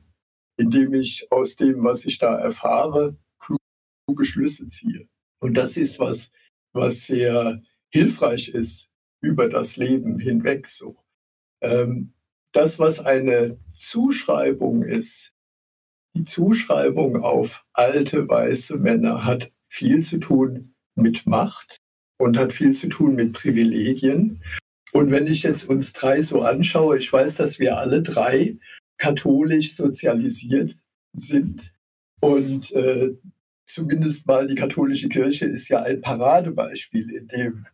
indem 0.58 0.94
ich 0.94 1.32
aus 1.32 1.56
dem, 1.56 1.84
was 1.84 2.06
ich 2.06 2.18
da 2.18 2.36
erfahre, 2.38 3.18
kluge 3.40 4.26
Schlüsse 4.26 4.68
ziehe. 4.68 5.08
Und 5.40 5.56
das 5.56 5.78
ist 5.78 6.00
was, 6.00 6.32
was 6.74 7.04
sehr 7.04 7.62
hilfreich 7.90 8.50
ist 8.50 8.90
über 9.22 9.50
das 9.50 9.76
Leben 9.76 10.20
hinweg 10.20 10.68
so. 10.68 10.98
Ähm, 11.62 12.14
das, 12.52 12.80
was 12.80 13.00
eine 13.00 13.60
Zuschreibung 13.78 14.84
ist, 14.84 15.34
die 16.16 16.24
Zuschreibung 16.24 17.24
auf 17.24 17.66
alte 17.74 18.28
weiße 18.28 18.78
Männer 18.78 19.26
hat 19.26 19.52
viel 19.68 20.02
zu 20.02 20.20
tun 20.20 20.74
mit 20.96 21.26
Macht 21.26 21.80
und 22.18 22.38
hat 22.38 22.54
viel 22.54 22.76
zu 22.76 22.88
tun 22.88 23.16
mit 23.16 23.34
Privilegien. 23.34 24.42
Und 24.92 25.12
wenn 25.12 25.28
ich 25.28 25.44
jetzt 25.44 25.70
uns 25.70 25.94
drei 25.94 26.22
so 26.22 26.42
anschaue, 26.42 26.98
ich 26.98 27.12
weiß, 27.12 27.36
dass 27.36 27.60
wir 27.60 27.78
alle 27.78 28.02
drei 28.02 28.58
katholisch 28.98 29.76
sozialisiert 29.76 30.74
sind 31.14 31.72
und 32.22 32.72
äh, 32.74 33.16
zumindest 33.66 34.28
mal 34.28 34.48
die 34.48 34.56
katholische 34.56 35.10
Kirche 35.10 35.46
ist 35.46 35.70
ja 35.70 35.84
ein 35.84 36.02
Paradebeispiel, 36.02 37.10
in 37.12 37.28
dem 37.28 37.66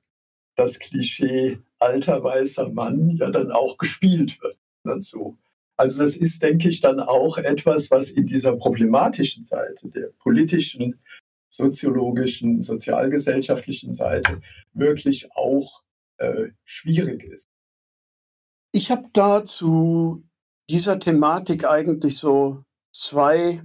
das 0.55 0.79
Klischee 0.79 1.59
alter 1.79 2.23
weißer 2.23 2.69
Mann 2.69 3.11
ja 3.11 3.29
dann 3.29 3.51
auch 3.51 3.77
gespielt 3.77 4.41
wird. 4.41 4.57
Und 4.83 5.03
so. 5.03 5.37
Also 5.77 5.99
das 5.99 6.15
ist, 6.15 6.41
denke 6.41 6.69
ich, 6.69 6.79
dann 6.81 6.99
auch 6.99 7.37
etwas, 7.37 7.91
was 7.91 8.09
in 8.09 8.27
dieser 8.27 8.55
problematischen 8.55 9.43
Seite 9.43 9.89
der 9.89 10.09
politischen 10.19 10.99
soziologischen, 11.55 12.61
sozialgesellschaftlichen 12.61 13.93
Seite 13.93 14.41
wirklich 14.73 15.29
auch 15.35 15.81
äh, 16.17 16.49
schwierig 16.63 17.23
ist. 17.23 17.49
Ich 18.71 18.91
habe 18.91 19.07
da 19.13 19.43
zu 19.43 20.23
dieser 20.69 20.99
Thematik 20.99 21.65
eigentlich 21.65 22.17
so 22.17 22.63
zwei 22.93 23.63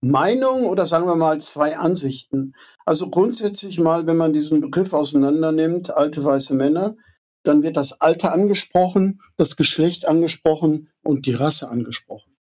Meinungen 0.00 0.64
oder 0.64 0.86
sagen 0.86 1.06
wir 1.06 1.16
mal 1.16 1.40
zwei 1.40 1.76
Ansichten. 1.76 2.54
Also 2.84 3.10
grundsätzlich 3.10 3.78
mal, 3.78 4.06
wenn 4.06 4.16
man 4.16 4.32
diesen 4.32 4.60
Begriff 4.60 4.92
auseinander 4.92 5.52
nimmt, 5.52 5.94
alte 5.94 6.24
weiße 6.24 6.54
Männer, 6.54 6.96
dann 7.42 7.62
wird 7.62 7.76
das 7.76 8.00
Alter 8.00 8.32
angesprochen, 8.32 9.20
das 9.36 9.56
Geschlecht 9.56 10.06
angesprochen 10.06 10.90
und 11.02 11.26
die 11.26 11.32
Rasse 11.32 11.68
angesprochen. 11.68 12.35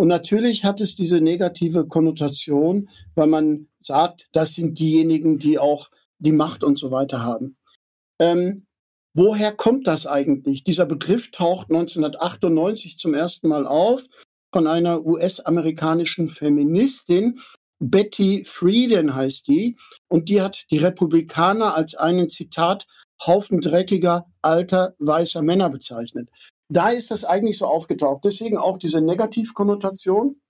Und 0.00 0.08
natürlich 0.08 0.64
hat 0.64 0.80
es 0.80 0.96
diese 0.96 1.20
negative 1.20 1.86
Konnotation, 1.86 2.88
weil 3.16 3.26
man 3.26 3.68
sagt, 3.80 4.28
das 4.32 4.54
sind 4.54 4.78
diejenigen, 4.78 5.38
die 5.38 5.58
auch 5.58 5.90
die 6.18 6.32
Macht 6.32 6.64
und 6.64 6.78
so 6.78 6.90
weiter 6.90 7.22
haben. 7.22 7.58
Ähm, 8.18 8.64
woher 9.12 9.52
kommt 9.52 9.86
das 9.86 10.06
eigentlich? 10.06 10.64
Dieser 10.64 10.86
Begriff 10.86 11.30
taucht 11.32 11.68
1998 11.68 12.96
zum 12.96 13.12
ersten 13.12 13.48
Mal 13.48 13.66
auf 13.66 14.02
von 14.54 14.66
einer 14.66 15.04
US-amerikanischen 15.04 16.30
Feministin, 16.30 17.38
Betty 17.78 18.44
Friedan 18.46 19.14
heißt 19.14 19.48
die, 19.48 19.76
und 20.08 20.30
die 20.30 20.40
hat 20.40 20.64
die 20.70 20.78
Republikaner 20.78 21.74
als 21.74 21.94
einen 21.94 22.30
Zitat 22.30 22.86
Haufen 23.26 23.60
dreckiger, 23.60 24.32
alter, 24.40 24.94
weißer 24.98 25.42
Männer 25.42 25.68
bezeichnet 25.68 26.30
da 26.70 26.90
ist 26.90 27.10
das 27.10 27.24
eigentlich 27.24 27.58
so 27.58 27.66
aufgetaucht. 27.66 28.24
Deswegen 28.24 28.56
auch 28.56 28.78
diese 28.78 29.00
Negativkonnotation. 29.00 30.40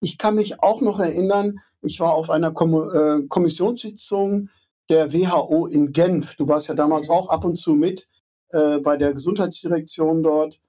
Ich 0.00 0.18
kann 0.18 0.34
mich 0.34 0.62
auch 0.62 0.80
noch 0.80 0.98
erinnern, 1.00 1.60
ich 1.80 2.00
war 2.00 2.14
auf 2.14 2.28
einer 2.28 2.50
Kom 2.50 2.74
äh, 2.74 3.26
Kommissionssitzung 3.28 4.50
der 4.90 5.12
WHO 5.12 5.66
in 5.66 5.92
Genf. 5.92 6.34
Du 6.34 6.48
warst 6.48 6.68
ja 6.68 6.74
damals 6.74 7.08
auch 7.08 7.28
ab 7.30 7.44
und 7.44 7.56
zu 7.56 7.74
mit 7.74 8.08
äh, 8.50 8.78
bei 8.78 8.96
der 8.96 9.12
Gesundheitsdirektion 9.12 10.22
dort, 10.22 10.60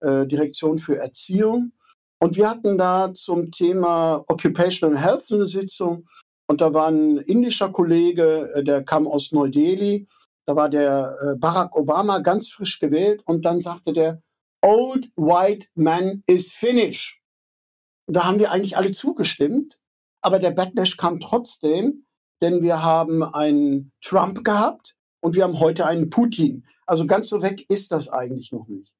äh, 0.00 0.26
Direktion 0.26 0.78
für 0.78 0.96
Erziehung. 0.96 1.72
Und 2.18 2.36
wir 2.36 2.48
hatten 2.48 2.78
da 2.78 3.12
zum 3.12 3.50
Thema 3.50 4.24
Occupational 4.28 4.98
Health 4.98 5.30
eine 5.32 5.46
Sitzung. 5.46 6.06
Und 6.46 6.60
da 6.60 6.72
war 6.72 6.88
ein 6.88 7.18
indischer 7.18 7.70
Kollege, 7.70 8.50
äh, 8.54 8.64
der 8.64 8.82
kam 8.82 9.06
aus 9.06 9.32
Neu-Delhi 9.32 10.06
da 10.46 10.56
war 10.56 10.68
der 10.68 11.16
äh, 11.20 11.38
Barack 11.38 11.76
Obama 11.76 12.18
ganz 12.18 12.48
frisch 12.48 12.78
gewählt 12.78 13.22
und 13.26 13.44
dann 13.44 13.60
sagte 13.60 13.92
der, 13.92 14.22
Old 14.62 15.10
White 15.16 15.68
Man 15.74 16.22
is 16.26 16.50
finished. 16.52 17.20
Da 18.06 18.24
haben 18.24 18.38
wir 18.38 18.50
eigentlich 18.50 18.76
alle 18.76 18.90
zugestimmt, 18.90 19.78
aber 20.22 20.38
der 20.38 20.50
Backlash 20.50 20.96
kam 20.96 21.20
trotzdem, 21.20 22.06
denn 22.42 22.62
wir 22.62 22.82
haben 22.82 23.22
einen 23.22 23.92
Trump 24.02 24.44
gehabt 24.44 24.96
und 25.20 25.34
wir 25.34 25.44
haben 25.44 25.60
heute 25.60 25.86
einen 25.86 26.10
Putin. 26.10 26.66
Also 26.86 27.06
ganz 27.06 27.28
so 27.28 27.42
weg 27.42 27.64
ist 27.70 27.92
das 27.92 28.08
eigentlich 28.08 28.52
noch 28.52 28.68
nicht. 28.68 28.92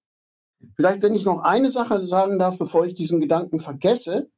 Vielleicht, 0.77 1.03
wenn 1.03 1.15
ich 1.15 1.25
noch 1.25 1.41
eine 1.41 1.71
Sache 1.71 2.07
sagen 2.07 2.39
darf, 2.39 2.59
bevor 2.59 2.87
ich 2.87 2.95
diesen 2.95 3.21
Gedanken 3.21 3.61
vergesse, 3.61 4.31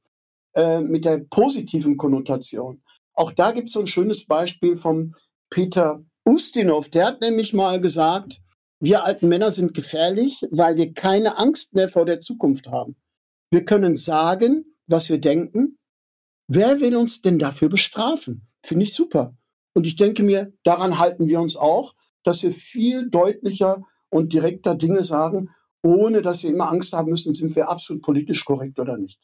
äh, 0.55 0.81
mit 0.81 1.05
der 1.05 1.19
positiven 1.19 1.97
Konnotation. 1.97 2.83
Auch 3.15 3.31
da 3.31 3.53
gibt 3.53 3.69
es 3.69 3.75
so 3.75 3.81
ein 3.81 3.87
schönes 3.87 4.27
Beispiel 4.27 4.77
vom 4.77 5.15
Peter 5.51 6.03
Ustinov, 6.27 6.89
der 6.91 7.07
hat 7.07 7.21
nämlich 7.21 7.55
mal 7.55 7.81
gesagt, 7.81 8.41
wir 8.81 9.05
alten 9.05 9.29
Männer 9.29 9.51
sind 9.51 9.75
gefährlich, 9.75 10.45
weil 10.51 10.77
wir 10.77 10.93
keine 10.93 11.39
Angst 11.39 11.75
mehr 11.75 11.89
vor 11.89 12.05
der 12.05 12.21
Zukunft 12.21 12.67
haben. 12.67 12.97
Wir 13.51 13.65
können 13.65 13.97
sagen, 13.97 14.65
was 14.87 15.09
wir 15.09 15.19
denken. 15.19 15.79
Wer 16.49 16.81
will 16.81 16.97
uns 16.97 17.23
denn 17.23 17.39
dafür 17.39 17.69
bestrafen? 17.69 18.49
Finde 18.65 18.85
ich 18.85 18.95
super. 18.95 19.37
Und 19.75 19.87
ich 19.87 19.97
denke 19.97 20.23
mir, 20.23 20.53
daran 20.65 20.99
halten 20.99 21.29
wir 21.29 21.41
uns 21.41 21.57
auch, 21.57 21.95
dass 22.25 22.43
wir 22.43 22.53
viel 22.53 23.09
deutlicher 23.09 23.85
und 24.11 24.33
direkter 24.33 24.75
Dinge 24.75 25.05
sagen, 25.05 25.51
ohne 25.83 26.23
dass 26.23 26.43
wir 26.43 26.51
immer 26.51 26.69
Angst 26.71 26.93
haben 26.93 27.11
müssen, 27.11 27.35
sind 27.35 27.55
wir 27.55 27.69
absolut 27.69 28.03
politisch 28.03 28.45
korrekt 28.45 28.79
oder 28.79 28.97
nicht. 28.99 29.21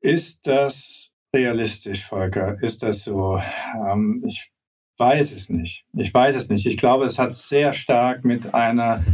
Ist 0.00 0.46
das 0.46 1.12
realistisch, 1.34 2.06
Volker? 2.06 2.60
Ist 2.62 2.82
das 2.82 3.04
so? 3.04 3.40
Ähm, 3.74 4.22
ich 4.26 4.52
weiß 4.98 5.32
es 5.32 5.48
nicht. 5.48 5.84
Ich 5.94 6.12
weiß 6.12 6.36
es 6.36 6.48
nicht. 6.48 6.66
Ich 6.66 6.76
glaube, 6.76 7.04
es 7.04 7.18
hat 7.18 7.34
sehr 7.34 7.72
stark 7.72 8.24
mit 8.24 8.54
einer 8.54 9.04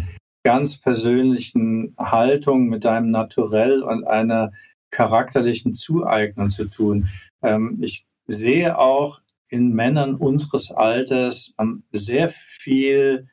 ganz 0.44 0.78
persönlichen 0.78 1.94
Haltung, 1.98 2.68
mit 2.68 2.86
einem 2.86 3.10
Naturell 3.10 3.82
und 3.82 4.04
einer 4.04 4.52
charakterlichen 4.90 5.74
Zueignung 5.74 6.50
zu 6.50 6.68
tun. 6.68 7.08
Ähm, 7.42 7.78
ich 7.80 8.06
sehe 8.26 8.78
auch 8.78 9.20
in 9.48 9.72
Männern 9.72 10.14
unseres 10.14 10.70
Alters 10.70 11.54
ähm, 11.58 11.84
sehr 11.92 12.28
viel 12.28 13.28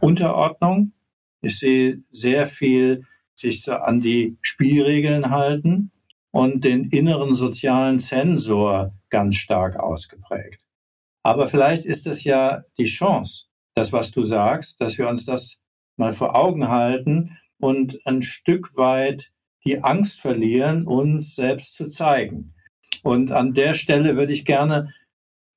Unterordnung. 0.00 0.92
Ich 1.42 1.58
sehe 1.58 2.02
sehr 2.10 2.46
viel 2.46 3.06
sich 3.34 3.62
so 3.62 3.72
an 3.72 4.00
die 4.00 4.36
Spielregeln 4.42 5.30
halten 5.30 5.90
und 6.30 6.64
den 6.64 6.84
inneren 6.90 7.36
sozialen 7.36 7.98
Zensor 7.98 8.92
ganz 9.08 9.36
stark 9.36 9.76
ausgeprägt. 9.76 10.59
Aber 11.22 11.46
vielleicht 11.48 11.84
ist 11.84 12.06
es 12.06 12.24
ja 12.24 12.62
die 12.78 12.86
Chance, 12.86 13.44
das, 13.74 13.92
was 13.92 14.10
du 14.10 14.24
sagst, 14.24 14.80
dass 14.80 14.98
wir 14.98 15.08
uns 15.08 15.24
das 15.24 15.60
mal 15.96 16.12
vor 16.12 16.34
Augen 16.34 16.68
halten 16.68 17.36
und 17.58 17.98
ein 18.06 18.22
Stück 18.22 18.76
weit 18.76 19.30
die 19.64 19.82
Angst 19.82 20.20
verlieren, 20.20 20.86
uns 20.86 21.34
selbst 21.34 21.74
zu 21.74 21.88
zeigen. 21.88 22.54
Und 23.02 23.32
an 23.32 23.52
der 23.52 23.74
Stelle 23.74 24.16
würde 24.16 24.32
ich 24.32 24.44
gerne 24.44 24.94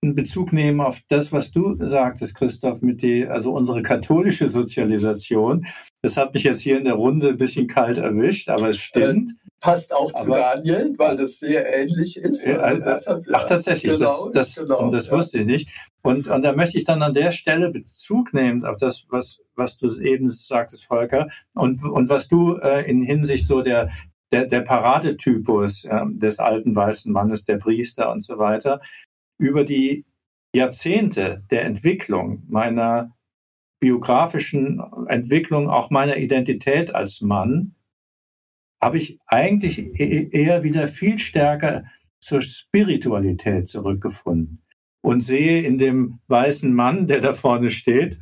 einen 0.04 0.16
Bezug 0.16 0.54
nehmen 0.54 0.82
auf 0.82 1.02
das, 1.10 1.32
was 1.32 1.52
du 1.52 1.76
sagtest, 1.80 2.36
Christoph, 2.36 2.82
mit 2.82 3.02
die, 3.02 3.26
also 3.26 3.52
unsere 3.52 3.82
katholische 3.82 4.50
Sozialisation. 4.50 5.66
Das 6.02 6.18
hat 6.18 6.34
mich 6.34 6.44
jetzt 6.44 6.62
hier 6.62 6.78
in 6.78 6.86
der 6.86 6.96
Runde 6.96 7.30
ein 7.30 7.38
bisschen 7.38 7.68
kalt 7.68 7.98
erwischt, 7.98 8.50
aber 8.50 8.70
es 8.70 8.78
stimmt. 8.78 9.32
Äh, 9.32 9.50
passt 9.60 9.96
auch 9.96 10.12
zu 10.12 10.24
aber, 10.24 10.38
Daniel, 10.38 10.94
weil 10.98 11.16
das 11.16 11.40
sehr 11.40 11.74
ähnlich 11.74 12.18
ist. 12.18 12.46
Also 12.46 12.82
äh, 12.82 12.86
deshalb, 12.86 13.28
ja. 13.28 13.38
Ach, 13.38 13.46
tatsächlich, 13.46 13.94
genau, 13.94 14.30
das, 14.30 14.56
das, 14.56 14.68
genau, 14.68 14.92
das 14.92 15.08
ja. 15.08 15.14
wusste 15.14 15.38
ich 15.40 15.46
nicht. 15.46 15.70
Und, 16.02 16.28
und 16.28 16.42
da 16.42 16.52
möchte 16.52 16.78
ich 16.78 16.84
dann 16.84 17.02
an 17.02 17.14
der 17.14 17.32
Stelle 17.32 17.72
Bezug 17.72 18.34
nehmen 18.34 18.66
auf 18.66 18.78
das, 18.78 19.06
was, 19.10 19.40
was 19.56 19.78
du 19.78 19.88
eben 20.02 20.30
sagtest, 20.30 20.84
Volker, 20.84 21.30
und, 21.54 21.82
und 21.84 22.10
was 22.10 22.28
du 22.28 22.58
äh, 22.58 22.90
in 22.90 23.02
Hinsicht 23.04 23.48
so 23.48 23.62
der, 23.62 23.90
der, 24.34 24.48
der 24.48 24.62
Paradetypus 24.62 25.86
äh, 25.86 26.02
des 26.10 26.40
alten 26.40 26.76
weißen 26.76 27.12
Mannes, 27.12 27.46
der 27.46 27.58
Priester 27.58 28.12
und 28.12 28.22
so 28.22 28.38
weiter, 28.38 28.82
über 29.38 29.64
die 29.64 30.06
Jahrzehnte 30.56 31.44
der 31.50 31.66
Entwicklung 31.66 32.44
meiner 32.48 33.16
biografischen 33.80 34.82
Entwicklung, 35.08 35.70
auch 35.70 35.90
meiner 35.90 36.18
Identität 36.18 36.96
als 36.96 37.22
Mann, 37.22 37.76
habe 38.82 38.98
ich 38.98 39.20
eigentlich 39.26 39.80
e-, 39.80 39.92
e-, 40.00 40.30
eher 40.32 40.64
wieder 40.64 40.88
viel 40.88 41.20
stärker 41.20 41.86
zur 42.20 42.42
Spiritualität 42.42 43.68
zurückgefunden 43.68 44.62
und 45.02 45.22
sehe 45.22 45.64
in 45.64 45.78
dem 45.78 46.20
weißen 46.28 46.74
Mann, 46.74 47.08
der 47.08 47.20
da 47.20 47.34
vorne 47.34 47.72
steht 47.72 48.20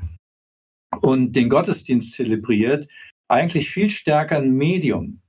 und 1.02 1.36
den 1.36 1.50
Gottesdienst 1.50 2.14
zelebriert, 2.14 2.88
eigentlich 3.28 3.70
viel 3.70 3.90
stärker 3.90 4.38
ein 4.38 4.54
Medium. 4.54 5.22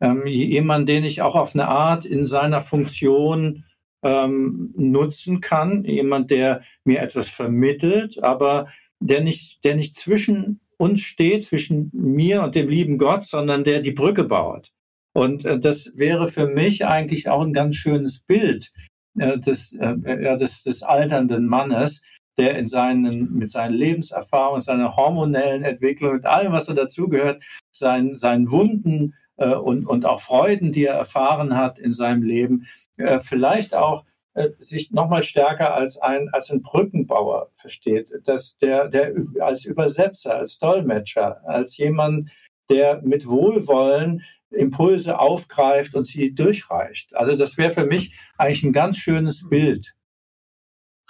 Ähm, 0.00 0.26
jemand, 0.26 0.88
den 0.88 1.04
ich 1.04 1.22
auch 1.22 1.34
auf 1.34 1.54
eine 1.54 1.68
Art 1.68 2.06
in 2.06 2.26
seiner 2.26 2.60
Funktion 2.60 3.64
ähm, 4.02 4.72
nutzen 4.76 5.40
kann, 5.40 5.84
jemand, 5.84 6.30
der 6.30 6.62
mir 6.84 7.00
etwas 7.00 7.28
vermittelt, 7.28 8.22
aber 8.22 8.68
der 9.00 9.22
nicht, 9.22 9.64
der 9.64 9.76
nicht 9.76 9.96
zwischen 9.96 10.60
uns 10.76 11.00
steht, 11.00 11.44
zwischen 11.44 11.90
mir 11.92 12.42
und 12.42 12.54
dem 12.54 12.68
lieben 12.68 12.98
Gott, 12.98 13.24
sondern 13.24 13.64
der 13.64 13.80
die 13.80 13.92
Brücke 13.92 14.24
baut. 14.24 14.72
Und 15.12 15.44
äh, 15.44 15.58
das 15.58 15.92
wäre 15.96 16.28
für 16.28 16.46
mich 16.46 16.86
eigentlich 16.86 17.28
auch 17.28 17.42
ein 17.42 17.52
ganz 17.52 17.76
schönes 17.76 18.20
Bild 18.20 18.72
äh, 19.18 19.38
des, 19.38 19.72
äh, 19.72 19.96
des, 20.36 20.62
des 20.62 20.82
alternden 20.82 21.46
Mannes, 21.46 22.02
der 22.38 22.56
in 22.56 22.68
seinen, 22.68 23.34
mit 23.34 23.50
seinen 23.50 23.74
Lebenserfahrungen, 23.74 24.60
seiner 24.60 24.96
hormonellen 24.96 25.64
Entwicklung, 25.64 26.14
mit 26.14 26.26
allem, 26.26 26.52
was 26.52 26.66
so 26.66 26.72
dazugehört, 26.72 27.42
sein, 27.72 28.16
seinen 28.16 28.50
Wunden 28.50 29.14
äh, 29.38 29.54
und, 29.54 29.86
und 29.86 30.04
auch 30.04 30.20
Freuden, 30.20 30.72
die 30.72 30.84
er 30.84 30.94
erfahren 30.94 31.56
hat 31.56 31.78
in 31.78 31.94
seinem 31.94 32.22
Leben, 32.22 32.66
äh, 32.96 33.18
vielleicht 33.18 33.74
auch 33.74 34.04
äh, 34.34 34.50
sich 34.60 34.90
nochmal 34.90 35.22
stärker 35.22 35.74
als 35.74 35.96
ein, 35.98 36.28
als 36.32 36.50
ein 36.50 36.62
Brückenbauer 36.62 37.50
versteht, 37.54 38.12
dass 38.24 38.58
der, 38.58 38.88
der 38.88 39.14
als 39.40 39.64
Übersetzer, 39.64 40.36
als 40.36 40.58
Dolmetscher, 40.58 41.40
als 41.48 41.76
jemand, 41.76 42.30
der 42.70 43.00
mit 43.02 43.26
Wohlwollen 43.26 44.22
Impulse 44.50 45.18
aufgreift 45.18 45.94
und 45.94 46.06
sie 46.06 46.34
durchreicht. 46.34 47.14
Also 47.14 47.36
das 47.36 47.58
wäre 47.58 47.72
für 47.72 47.84
mich 47.84 48.18
eigentlich 48.36 48.62
ein 48.62 48.72
ganz 48.72 48.98
schönes 48.98 49.48
Bild. 49.48 49.94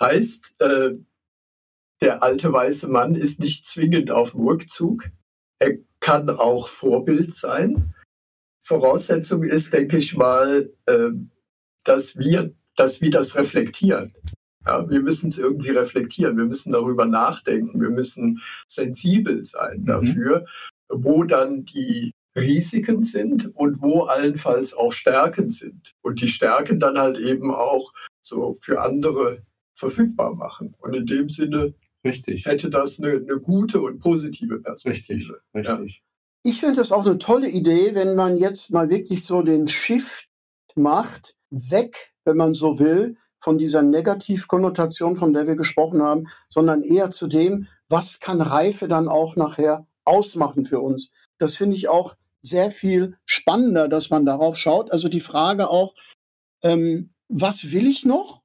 Heißt, 0.01 0.61
äh, 0.61 0.91
der 2.01 2.23
alte 2.23 2.53
weiße 2.53 2.89
Mann 2.89 3.15
ist 3.15 3.41
nicht 3.41 3.67
zwingend 3.67 4.11
auf 4.11 4.33
dem 4.33 4.47
Rückzug. 4.47 5.05
Er 5.59 5.79
kann 6.01 6.31
auch 6.31 6.69
Vorbild 6.69 7.35
sein. 7.35 7.95
Voraussetzung 8.69 9.45
ist, 9.45 9.73
denke 9.73 9.97
ich 9.97 10.15
mal, 10.15 10.71
äh, 10.85 11.09
dass 11.85 12.19
wir, 12.19 12.53
dass 12.77 13.01
wir 13.01 13.11
das 13.11 13.35
reflektieren. 13.35 14.13
Ja, 14.67 14.89
wir 14.91 15.01
müssen 15.01 15.31
es 15.31 15.39
irgendwie 15.39 15.71
reflektieren. 15.71 16.37
Wir 16.37 16.45
müssen 16.45 16.73
darüber 16.73 17.07
nachdenken. 17.07 17.81
Wir 17.81 17.89
müssen 17.89 18.43
sensibel 18.67 19.47
sein 19.47 19.81
mhm. 19.81 19.87
dafür, 19.87 20.41
mhm. 20.91 21.05
wo 21.05 21.25
dann 21.25 21.65
die 21.65 22.13
Risiken 22.37 23.05
sind 23.05 23.57
und 23.57 23.81
wo 23.81 24.03
allenfalls 24.03 24.75
auch 24.75 24.93
Stärken 24.93 25.51
sind. 25.51 25.95
Und 26.03 26.21
die 26.21 26.29
Stärken 26.29 26.79
dann 26.79 26.99
halt 26.99 27.19
eben 27.19 27.51
auch 27.51 27.95
so 28.21 28.59
für 28.61 28.83
andere 28.83 29.43
verfügbar 29.73 30.35
machen. 30.35 30.75
Und 30.79 30.95
in 30.95 31.07
dem 31.07 31.31
Sinne 31.31 31.73
Richtig. 32.05 32.45
hätte 32.45 32.69
das 32.69 33.01
eine, 33.01 33.13
eine 33.13 33.41
gute 33.41 33.81
und 33.81 33.99
positive 34.01 34.61
Perspektive. 34.61 35.41
Richtig, 35.55 35.69
richtig. 35.69 35.95
Ja. 35.95 36.08
Ich 36.43 36.61
finde 36.61 36.77
das 36.77 36.93
auch 36.93 37.05
eine 37.05 37.19
tolle 37.19 37.49
Idee, 37.49 37.95
wenn 37.95 38.15
man 38.15 38.39
jetzt 38.39 38.71
mal 38.71 38.91
wirklich 38.91 39.25
so 39.25 39.43
den 39.43 39.69
Shift 39.69 40.29
macht, 40.75 41.35
weg, 41.51 42.15
wenn 42.25 42.37
man 42.37 42.55
so 42.55 42.79
will, 42.79 43.17
von 43.41 43.59
dieser 43.59 43.83
Negativkonnotation, 43.83 45.17
von 45.17 45.33
der 45.33 45.47
wir 45.47 45.57
gesprochen 45.57 46.03
haben, 46.03 46.29
sondern 46.49 46.83
eher 46.83 47.11
zu 47.11 47.27
dem, 47.27 47.69
was 47.89 48.21
kann 48.21 48.41
Reife 48.41 48.89
dann 48.89 49.09
auch 49.09 49.37
nachher 49.37 49.87
ausmachen 50.05 50.65
für 50.65 50.81
uns. 50.81 51.11
Das 51.39 51.57
finde 51.57 51.77
ich 51.77 51.89
auch 51.89 52.17
sehr 52.41 52.71
viel 52.71 53.17
spannender, 53.27 53.89
dass 53.89 54.11
man 54.11 54.25
darauf 54.25 54.57
schaut. 54.57 54.91
Also 54.91 55.09
die 55.09 55.21
Frage 55.21 55.71
auch, 55.71 55.95
ähm, 56.63 57.11
was 57.29 57.73
will 57.73 57.87
ich 57.87 58.05
noch? 58.05 58.43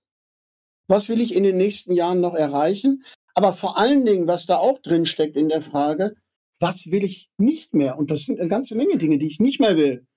Was 0.88 1.10
will 1.10 1.22
ich 1.22 1.34
in 1.34 1.44
den 1.44 1.58
nächsten 1.58 1.94
Jahren 1.94 2.20
noch 2.20 2.36
erreichen? 2.36 3.04
Aber 3.34 3.54
vor 3.54 3.78
allen 3.78 4.06
Dingen, 4.06 4.28
was 4.28 4.46
da 4.46 4.58
auch 4.58 4.80
drin 4.80 5.06
steckt 5.06 5.36
in 5.36 5.50
der 5.50 5.62
Frage, 5.62 6.16
was 6.64 6.90
will 6.92 7.04
ich 7.04 7.30
nicht 7.38 7.74
mehr? 7.74 7.98
Und 7.98 8.10
das 8.10 8.22
sind 8.22 8.40
eine 8.40 8.48
ganze 8.48 8.76
Menge 8.76 8.98
Dinge, 8.98 9.18
die 9.18 9.28
ich 9.28 9.42
nicht 9.42 9.60
mehr 9.60 9.76
will. 9.76 10.08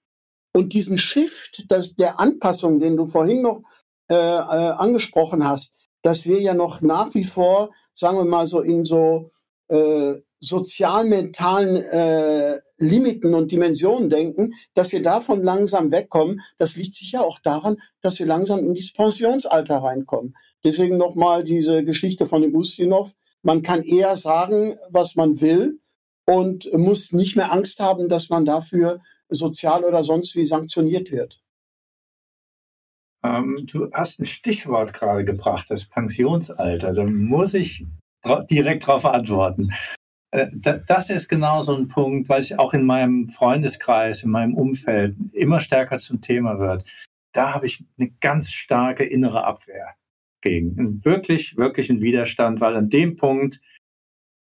Und 0.55 0.75
diesen 0.75 0.97
Shift 0.97 1.65
das, 1.69 1.97
der 1.97 2.21
Anpassung, 2.21 2.79
den 2.79 2.97
du 2.97 3.07
vorhin 3.07 3.43
noch 3.43 3.63
äh, 4.09 4.15
äh, 4.15 4.17
angesprochen 4.17 5.45
hast, 5.45 5.75
dass 6.03 6.25
wir 6.25 6.41
ja 6.41 6.55
noch 6.55 6.83
nach 6.83 7.13
wie 7.15 7.25
vor, 7.25 7.73
sagen 7.95 8.17
wir 8.17 8.25
mal 8.25 8.47
so 8.47 8.61
in 8.61 8.85
so 8.85 9.33
äh, 9.67 10.15
sozial-mentalen 10.39 11.77
äh, 11.79 12.61
Limiten 12.79 13.35
und 13.35 13.51
Dimensionen 13.51 14.09
denken, 14.09 14.53
dass 14.75 14.93
wir 14.93 15.03
davon 15.03 15.43
langsam 15.43 15.91
wegkommen. 15.91 16.43
Das 16.59 16.77
liegt 16.77 16.95
sicher 16.95 17.25
auch 17.25 17.41
daran, 17.41 17.79
dass 18.03 18.21
wir 18.21 18.27
langsam 18.27 18.61
in 18.61 18.77
das 18.77 18.93
Pensionsalter 18.93 19.79
reinkommen. 19.79 20.37
Deswegen 20.63 20.97
nochmal 20.97 21.43
diese 21.43 21.83
Geschichte 21.83 22.25
von 22.25 22.43
dem 22.43 22.55
Ustinov. 22.55 23.15
Man 23.43 23.63
kann 23.63 23.83
eher 23.83 24.17
sagen, 24.17 24.79
was 24.91 25.17
man 25.17 25.41
will 25.41 25.81
und 26.27 26.71
muss 26.73 27.12
nicht 27.12 27.37
mehr 27.37 27.53
Angst 27.53 27.81
haben, 27.81 28.09
dass 28.09 28.29
man 28.29 28.45
dafür 28.45 29.01
sozial 29.29 29.85
oder 29.85 30.03
sonst 30.03 30.35
wie 30.35 30.45
sanktioniert 30.45 31.11
wird. 31.11 31.41
Ähm, 33.25 33.67
du 33.67 33.91
hast 33.93 34.21
ein 34.21 34.27
Stichwort 34.27 34.93
gerade 34.93 35.25
gebracht, 35.25 35.71
das 35.71 35.87
Pensionsalter. 35.87 36.93
Da 36.93 37.05
muss 37.05 37.55
ich 37.55 37.87
direkt 38.51 38.87
darauf 38.87 39.05
antworten. 39.05 39.73
Äh, 40.33 40.49
das 40.87 41.11
ist 41.11 41.29
genau 41.29 41.62
so 41.62 41.75
ein 41.75 41.89
Punkt, 41.89 42.29
weil 42.29 42.43
ich 42.43 42.59
auch 42.59 42.75
in 42.75 42.85
meinem 42.85 43.29
Freundeskreis, 43.29 44.23
in 44.23 44.31
meinem 44.31 44.55
Umfeld 44.55 45.17
immer 45.33 45.61
stärker 45.61 45.99
zum 45.99 46.21
Thema 46.21 46.59
wird. 46.59 46.85
Da 47.33 47.55
habe 47.55 47.67
ich 47.67 47.85
eine 47.99 48.11
ganz 48.21 48.51
starke 48.51 49.05
innere 49.05 49.45
Abwehr 49.45 49.95
gegen. 50.41 51.05
Wirklich, 51.05 51.57
wirklich 51.57 51.91
ein 51.91 52.01
Widerstand, 52.01 52.61
weil 52.61 52.77
an 52.77 52.91
dem 52.91 53.17
Punkt 53.17 53.61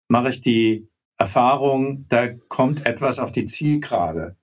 mache 0.08 0.30
ich 0.30 0.40
die 0.40 0.88
Erfahrung, 1.22 2.06
da 2.08 2.30
kommt 2.48 2.84
etwas 2.84 3.20
auf 3.20 3.30
die 3.30 3.46
Zielgerade. 3.46 4.34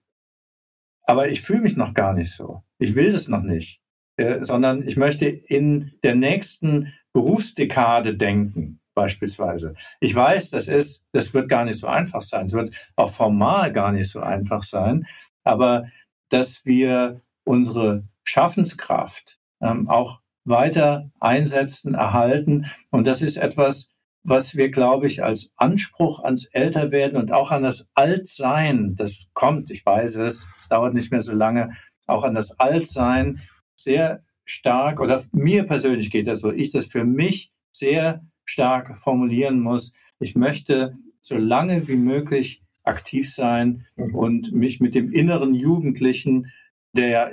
Aber 1.04 1.28
ich 1.28 1.42
fühle 1.42 1.60
mich 1.60 1.76
noch 1.76 1.94
gar 1.94 2.14
nicht 2.14 2.32
so. 2.32 2.64
Ich 2.78 2.96
will 2.96 3.12
das 3.12 3.28
noch 3.28 3.42
nicht, 3.42 3.82
äh, 4.16 4.46
sondern 4.46 4.88
ich 4.88 4.96
möchte 4.96 5.28
in 5.28 5.92
der 6.04 6.16
nächsten 6.16 6.94
Berufsdekade 7.12 8.16
denken, 8.16 8.80
beispielsweise. 8.94 9.74
Ich 10.00 10.16
weiß, 10.16 10.52
das 10.52 10.70
ist, 10.70 11.04
das 11.12 11.34
wird 11.34 11.50
gar 11.50 11.66
nicht 11.66 11.80
so 11.82 11.88
einfach 11.88 12.22
sein. 12.22 12.46
Es 12.46 12.54
wird 12.54 12.72
auch 12.96 13.12
formal 13.12 13.74
gar 13.74 13.92
nicht 13.92 14.10
so 14.10 14.22
einfach 14.22 14.64
sein. 14.64 15.06
Aber 15.44 15.86
dass 16.30 16.64
wir 16.64 17.20
unsere 17.44 18.06
Schaffenskraft 18.24 19.38
ähm, 19.62 19.90
auch 19.90 20.22
weiter 20.46 21.12
einsetzen, 21.20 21.94
erhalten. 21.94 22.68
Und 22.90 23.06
das 23.06 23.22
ist 23.22 23.36
etwas, 23.36 23.90
was 24.30 24.56
wir, 24.56 24.70
glaube 24.70 25.08
ich, 25.08 25.24
als 25.24 25.52
Anspruch 25.58 26.24
ans 26.24 26.46
Älterwerden 26.46 27.20
und 27.20 27.32
auch 27.32 27.52
an 27.52 27.64
das 27.64 27.90
Altsein, 27.94 28.96
das 28.96 29.28
kommt, 29.34 29.72
ich 29.72 29.86
weiß 29.86 30.18
es, 30.18 30.48
es 30.58 30.70
dauert 30.70 30.94
nicht 30.94 31.12
mehr 31.12 31.22
so 31.22 31.34
lange, 31.34 31.72
auch 32.08 32.24
an 32.24 32.36
das 32.36 32.60
Altsein 32.60 33.42
sehr 33.76 34.22
stark, 34.46 35.00
oder 35.00 35.24
mir 35.32 35.64
persönlich 35.64 36.12
geht 36.12 36.28
das 36.28 36.42
so, 36.42 36.52
ich 36.52 36.72
das 36.72 36.86
für 36.88 37.04
mich 37.04 37.52
sehr 37.72 38.24
stark 38.46 38.98
formulieren 38.98 39.60
muss. 39.60 39.94
Ich 40.20 40.36
möchte 40.36 40.98
so 41.22 41.38
lange 41.38 41.88
wie 41.88 41.98
möglich 41.98 42.64
aktiv 42.84 43.32
sein 43.32 43.86
mhm. 43.96 44.16
und 44.16 44.52
mich 44.52 44.80
mit 44.80 44.96
dem 44.96 45.12
inneren 45.12 45.54
Jugendlichen, 45.54 46.52
der 46.94 47.32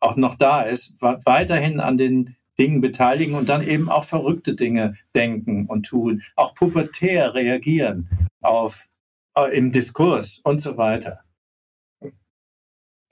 auch 0.00 0.16
noch 0.16 0.36
da 0.36 0.62
ist, 0.62 1.00
weiterhin 1.00 1.80
an 1.80 1.98
den 1.98 2.36
Dingen 2.58 2.80
beteiligen 2.80 3.34
und 3.34 3.48
dann 3.48 3.62
eben 3.62 3.88
auch 3.88 4.04
verrückte 4.04 4.54
Dinge 4.54 4.94
denken 5.14 5.66
und 5.66 5.86
tun, 5.86 6.22
auch 6.36 6.54
pubertär 6.54 7.34
reagieren 7.34 8.08
auf 8.40 8.88
äh, 9.36 9.56
im 9.56 9.72
Diskurs 9.72 10.40
und 10.44 10.60
so 10.60 10.76
weiter. 10.76 11.20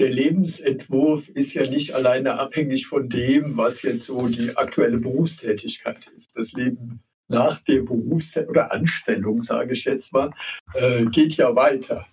der 0.01 0.11
Lebensentwurf 0.11 1.29
ist 1.31 1.55
ja 1.55 1.67
nicht 1.67 1.95
alleine 1.95 2.39
abhängig 2.39 2.87
von 2.87 3.09
dem, 3.09 3.57
was 3.57 3.83
jetzt 3.83 4.05
so 4.05 4.29
die 4.29 4.57
aktuelle 4.57 4.99
Berufstätigkeit 4.99 6.07
ist. 6.15 6.37
Das 6.37 6.53
Leben 6.53 7.01
nach 7.29 7.61
der 7.61 7.83
Berufstätigkeit 7.83 8.51
oder 8.51 8.73
Anstellung, 8.73 9.43
sage 9.43 9.73
ich 9.73 9.85
jetzt 9.85 10.13
mal, 10.13 10.33
äh, 10.75 11.07
geht 11.07 11.35
ja 11.37 11.55
weiter. 11.57 12.07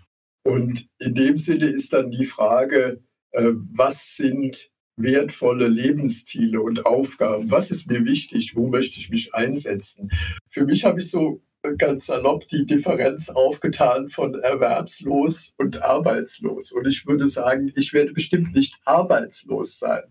Und 0.46 0.88
in 1.00 1.16
dem 1.16 1.38
Sinne 1.38 1.66
ist 1.66 1.94
dann 1.94 2.12
die 2.12 2.26
Frage, 2.26 3.02
äh, 3.32 3.52
was 3.54 4.16
sind 4.16 4.72
wertvolle 4.96 5.68
Lebensziele 5.68 6.62
und 6.62 6.86
Aufgaben? 6.86 7.50
Was 7.52 7.72
ist 7.72 7.90
mir 7.90 8.06
wichtig? 8.06 8.56
Wo 8.56 8.68
möchte 8.68 9.00
ich 9.00 9.10
mich 9.10 9.34
einsetzen? 9.34 10.12
Für 10.50 10.66
mich 10.66 10.86
habe 10.86 11.00
ich 11.00 11.10
so 11.10 11.42
ganz 11.78 12.08
salopp 12.08 12.48
die 12.50 12.66
Differenz 12.66 13.30
aufgetan 13.30 14.10
von 14.10 14.36
erwerbslos 14.36 15.54
und 15.58 15.82
arbeitslos. 15.82 16.72
Und 16.72 16.88
ich 16.88 17.08
würde 17.08 17.28
sagen, 17.28 17.72
ich 17.76 17.94
werde 17.94 18.12
bestimmt 18.12 18.54
nicht 18.54 18.78
arbeitslos 18.86 19.80
sein, 19.80 20.04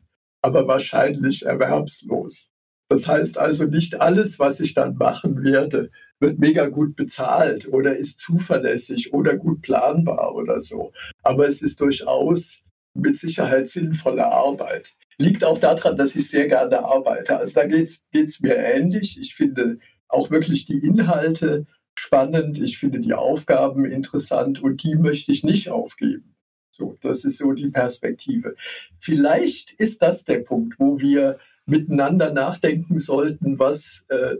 aber 0.42 0.66
wahrscheinlich 0.66 1.44
erwerbslos. 1.44 2.50
Das 2.88 3.06
heißt 3.06 3.38
also, 3.38 3.64
nicht 3.64 4.00
alles, 4.00 4.38
was 4.38 4.60
ich 4.60 4.74
dann 4.74 4.96
machen 4.96 5.42
werde, 5.42 5.90
wird 6.20 6.38
mega 6.38 6.68
gut 6.68 6.94
bezahlt 6.94 7.66
oder 7.68 7.96
ist 7.96 8.20
zuverlässig 8.20 9.12
oder 9.12 9.36
gut 9.36 9.62
planbar 9.62 10.34
oder 10.34 10.62
so. 10.62 10.92
Aber 11.22 11.48
es 11.48 11.62
ist 11.62 11.80
durchaus 11.80 12.60
mit 12.94 13.18
Sicherheit 13.18 13.68
sinnvolle 13.68 14.26
Arbeit. 14.26 14.94
Liegt 15.18 15.44
auch 15.44 15.58
daran, 15.58 15.96
dass 15.96 16.16
ich 16.16 16.28
sehr 16.28 16.48
gerne 16.48 16.84
arbeite. 16.84 17.36
Also 17.36 17.54
da 17.54 17.66
geht 17.66 18.00
es 18.12 18.40
mir 18.40 18.56
ähnlich. 18.56 19.18
Ich 19.20 19.34
finde 19.34 19.78
auch 20.08 20.30
wirklich 20.30 20.66
die 20.66 20.78
Inhalte 20.78 21.66
spannend. 21.94 22.60
Ich 22.60 22.78
finde 22.78 23.00
die 23.00 23.14
Aufgaben 23.14 23.84
interessant 23.84 24.62
und 24.62 24.82
die 24.82 24.96
möchte 24.96 25.32
ich 25.32 25.44
nicht 25.44 25.68
aufgeben. 25.70 26.34
So, 26.70 26.98
das 27.02 27.24
ist 27.24 27.38
so 27.38 27.52
die 27.52 27.68
Perspektive. 27.68 28.56
Vielleicht 28.98 29.72
ist 29.72 30.00
das 30.00 30.24
der 30.24 30.38
Punkt, 30.38 30.80
wo 30.80 31.00
wir 31.00 31.38
miteinander 31.66 32.32
nachdenken 32.32 32.98
sollten, 32.98 33.58
was 33.58 34.04
äh, 34.08 34.36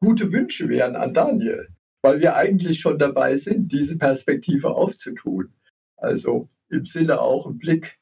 gute 0.00 0.30
Wünsche 0.32 0.68
wären 0.68 0.96
an 0.96 1.14
Daniel, 1.14 1.68
weil 2.02 2.20
wir 2.20 2.36
eigentlich 2.36 2.80
schon 2.80 2.98
dabei 2.98 3.36
sind, 3.36 3.72
diese 3.72 3.96
Perspektive 3.96 4.74
aufzutun. 4.74 5.54
Also 5.96 6.48
im 6.68 6.84
Sinne 6.84 7.20
auch 7.20 7.46
ein 7.46 7.58
Blick 7.58 7.98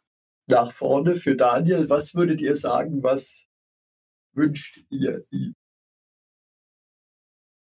nach 0.46 0.72
vorne 0.72 1.16
für 1.16 1.36
Daniel. 1.36 1.88
Was 1.88 2.14
würdet 2.14 2.40
ihr 2.40 2.56
sagen, 2.56 3.02
was 3.02 3.46
wünscht 4.32 4.84
ihr 4.90 5.24
ihm? 5.30 5.54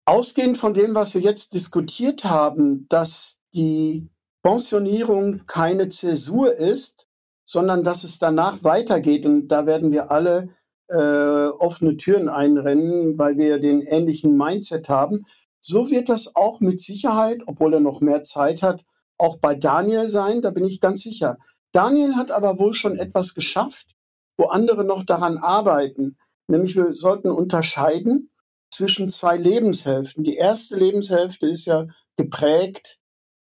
Ausgehend 0.06 0.58
von 0.58 0.74
dem, 0.74 0.96
was 0.96 1.14
wir 1.14 1.22
jetzt 1.22 1.54
diskutiert 1.54 2.24
haben, 2.24 2.88
dass 2.90 3.40
die 3.54 4.10
Pensionierung 4.42 5.46
keine 5.46 5.90
Zäsur 5.90 6.54
ist, 6.54 7.08
sondern 7.46 7.84
dass 7.84 8.04
es 8.04 8.18
danach 8.18 8.64
weitergeht. 8.64 9.26
Und 9.26 9.50
da 9.50 9.66
werden 9.66 9.92
wir 9.92 10.12
alle 10.12 10.50
äh, 10.88 11.48
offene 11.48 11.98
Türen 11.98 12.30
einrennen, 12.30 13.18
weil 13.18 13.38
wir 13.38 13.60
den 13.60 13.82
ähnlichen 13.82 14.36
Mindset 14.36 14.90
haben. 14.90 15.26
So 15.62 15.90
wird 15.90 16.10
das 16.10 16.36
auch 16.36 16.60
mit 16.60 16.80
Sicherheit, 16.80 17.42
obwohl 17.46 17.76
er 17.76 17.80
noch 17.80 18.02
mehr 18.02 18.24
Zeit 18.24 18.64
hat, 18.64 18.84
auch 19.20 19.38
bei 19.38 19.54
Daniel 19.54 20.10
sein, 20.10 20.42
da 20.42 20.50
bin 20.50 20.66
ich 20.66 20.80
ganz 20.80 21.02
sicher. 21.02 21.38
Daniel 21.72 22.16
hat 22.16 22.32
aber 22.32 22.58
wohl 22.58 22.74
schon 22.74 22.98
etwas 22.98 23.36
geschafft, 23.36 23.96
wo 24.38 24.46
andere 24.46 24.84
noch 24.84 25.04
daran 25.04 25.38
arbeiten. 25.38 26.18
Nämlich 26.48 26.76
wir 26.76 26.94
sollten 26.94 27.30
unterscheiden 27.30 28.32
zwischen 28.74 29.10
zwei 29.10 29.38
Lebenshälften. 29.38 30.24
Die 30.24 30.36
erste 30.36 30.76
Lebenshälfte 30.76 31.48
ist 31.48 31.66
ja 31.66 31.88
geprägt 32.18 32.98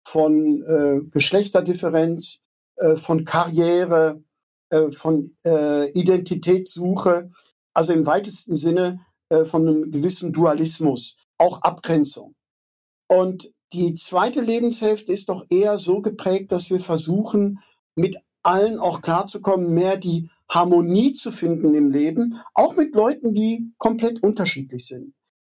von 0.07 0.63
äh, 0.63 1.01
Geschlechterdifferenz, 1.11 2.41
äh, 2.77 2.97
von 2.97 3.25
Karriere, 3.25 4.23
äh, 4.71 4.91
von 4.91 5.35
äh, 5.45 5.91
Identitätssuche, 5.93 7.31
also 7.73 7.93
im 7.93 8.07
weitesten 8.07 8.55
Sinne 8.55 9.01
äh, 9.29 9.45
von 9.45 9.67
einem 9.67 9.91
gewissen 9.91 10.33
Dualismus, 10.33 11.17
auch 11.39 11.63
Abgrenzung. 11.63 12.35
Und 13.09 13.51
die 13.73 13.95
zweite 13.95 14.41
Lebenshälfte 14.41 15.13
ist 15.13 15.29
doch 15.29 15.47
eher 15.51 15.79
so 15.79 16.01
geprägt, 16.01 16.53
dass 16.53 16.71
wir 16.71 16.81
versuchen, 16.81 17.61
mit 17.95 18.17
allen 18.43 18.79
auch 18.79 19.03
klarzukommen, 19.03 19.75
mehr 19.75 19.97
die 19.97 20.31
Harmonie 20.49 21.13
zu 21.13 21.31
finden 21.31 21.75
im 21.75 21.91
Leben, 21.91 22.41
auch 22.55 22.77
mit 22.77 22.95
Leuten, 22.95 23.35
die 23.35 23.73
komplett 23.77 24.23
unterschiedlich 24.23 24.87
sind. 24.87 25.13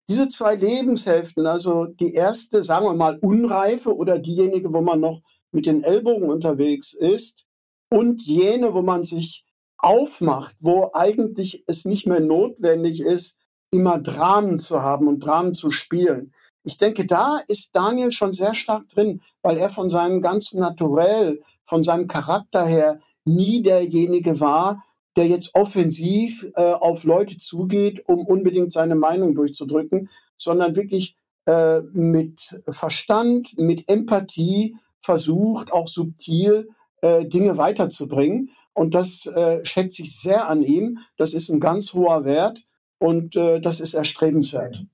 Diese 0.09 0.27
zwei 0.27 0.57
Lebenshälften, 0.57 1.47
also 1.47 1.85
die 1.85 2.15
erste, 2.15 2.65
sagen 2.65 2.87
wir 2.87 2.95
mal, 2.95 3.19
unreife 3.21 3.95
oder 3.95 4.19
diejenige, 4.19 4.73
wo 4.73 4.81
man 4.81 4.99
noch 4.99 5.23
mit 5.53 5.67
den 5.67 5.85
Ellbogen 5.85 6.29
unterwegs 6.29 6.95
ist 6.95 7.47
und 7.91 8.23
jene, 8.23 8.75
wo 8.75 8.83
man 8.83 9.05
sich 9.05 9.45
aufmacht, 9.79 10.57
wo 10.59 10.91
eigentlich 10.93 11.63
es 11.67 11.85
nicht 11.85 12.07
mehr 12.07 12.21
notwendig 12.21 13.01
ist, 13.01 13.37
immer 13.73 13.99
Dramen 13.99 14.59
zu 14.59 14.83
haben 14.83 15.07
und 15.07 15.21
Dramen 15.21 15.55
zu 15.55 15.71
spielen. 15.71 16.33
Ich 16.63 16.77
denke, 16.77 17.07
da 17.07 17.41
ist 17.49 17.75
Daniel 17.75 18.13
schon 18.13 18.33
sehr 18.33 18.55
stark 18.55 18.89
drin, 18.91 19.23
weil 19.43 19.57
er 19.57 19.71
von 19.71 19.89
seinem 19.89 20.21
ganzen 20.21 20.61
Naturell, 20.61 21.41
von 21.65 21.83
seinem 21.83 22.07
Charakter 22.07 22.67
her 22.67 23.01
nie 23.25 23.63
derjenige 23.63 24.41
war, 24.41 24.85
der 25.17 25.27
jetzt 25.27 25.55
offensiv 25.55 26.47
äh, 26.55 26.73
auf 26.73 27.05
Leute 27.05 27.37
zugeht, 27.37 28.09
um 28.09 28.27
unbedingt 28.27 28.73
seine 28.73 28.95
Meinung 28.95 29.35
durchzudrücken, 29.35 30.09
sondern 30.37 30.77
wirklich 30.77 31.17
äh, 31.47 31.81
mit 31.93 32.61
Verstand, 32.69 33.59
mit 33.59 33.89
Empathie 33.89 34.77
versucht, 35.01 35.73
auch 35.73 35.89
subtil 35.89 36.69
äh, 37.03 37.25
Dinge 37.25 37.57
weiterzubringen. 37.57 38.51
Und 38.73 38.95
das 38.95 39.27
äh, 39.27 39.65
schätze 39.65 40.03
ich 40.03 40.19
sehr 40.19 40.49
an 40.49 40.63
ihm. 40.63 40.99
Das 41.17 41.35
ist 41.35 41.49
ein 41.49 41.61
ganz 41.61 41.93
hoher 41.93 42.25
Wert 42.25 42.65
und 42.99 43.35
äh, 43.37 43.61
das 43.61 43.81
ist 43.81 43.95
erstrebenswert. 43.95 44.85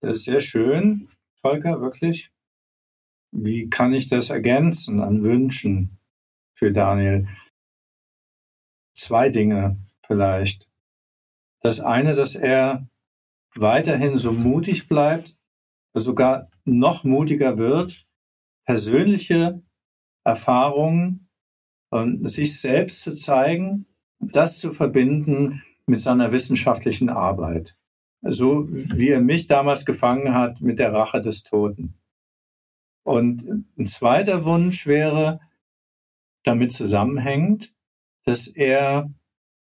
Das 0.00 0.16
ist 0.16 0.24
sehr 0.24 0.40
schön, 0.40 1.08
Volker, 1.36 1.80
wirklich. 1.80 2.30
Wie 3.32 3.68
kann 3.68 3.92
ich 3.92 4.08
das 4.08 4.30
ergänzen 4.30 5.00
an 5.00 5.22
Wünschen 5.22 5.98
für 6.54 6.72
Daniel? 6.72 7.28
zwei 9.00 9.30
Dinge 9.30 9.76
vielleicht. 10.06 10.68
Das 11.62 11.80
eine, 11.80 12.14
dass 12.14 12.34
er 12.34 12.88
weiterhin 13.54 14.18
so 14.18 14.32
mutig 14.32 14.88
bleibt, 14.88 15.36
sogar 15.92 16.50
noch 16.64 17.04
mutiger 17.04 17.58
wird, 17.58 18.06
persönliche 18.64 19.62
Erfahrungen 20.24 21.28
und 21.90 22.28
sich 22.28 22.60
selbst 22.60 23.02
zu 23.02 23.16
zeigen, 23.16 23.86
das 24.20 24.60
zu 24.60 24.72
verbinden 24.72 25.62
mit 25.86 26.00
seiner 26.00 26.30
wissenschaftlichen 26.30 27.08
Arbeit. 27.08 27.76
So 28.22 28.66
wie 28.68 29.08
er 29.08 29.20
mich 29.20 29.46
damals 29.46 29.84
gefangen 29.84 30.34
hat 30.34 30.60
mit 30.60 30.78
der 30.78 30.92
Rache 30.92 31.20
des 31.20 31.42
Toten. 31.42 31.94
Und 33.02 33.66
ein 33.78 33.86
zweiter 33.86 34.44
Wunsch 34.44 34.86
wäre, 34.86 35.40
damit 36.44 36.72
zusammenhängt, 36.72 37.74
dass 38.24 38.46
er 38.46 39.10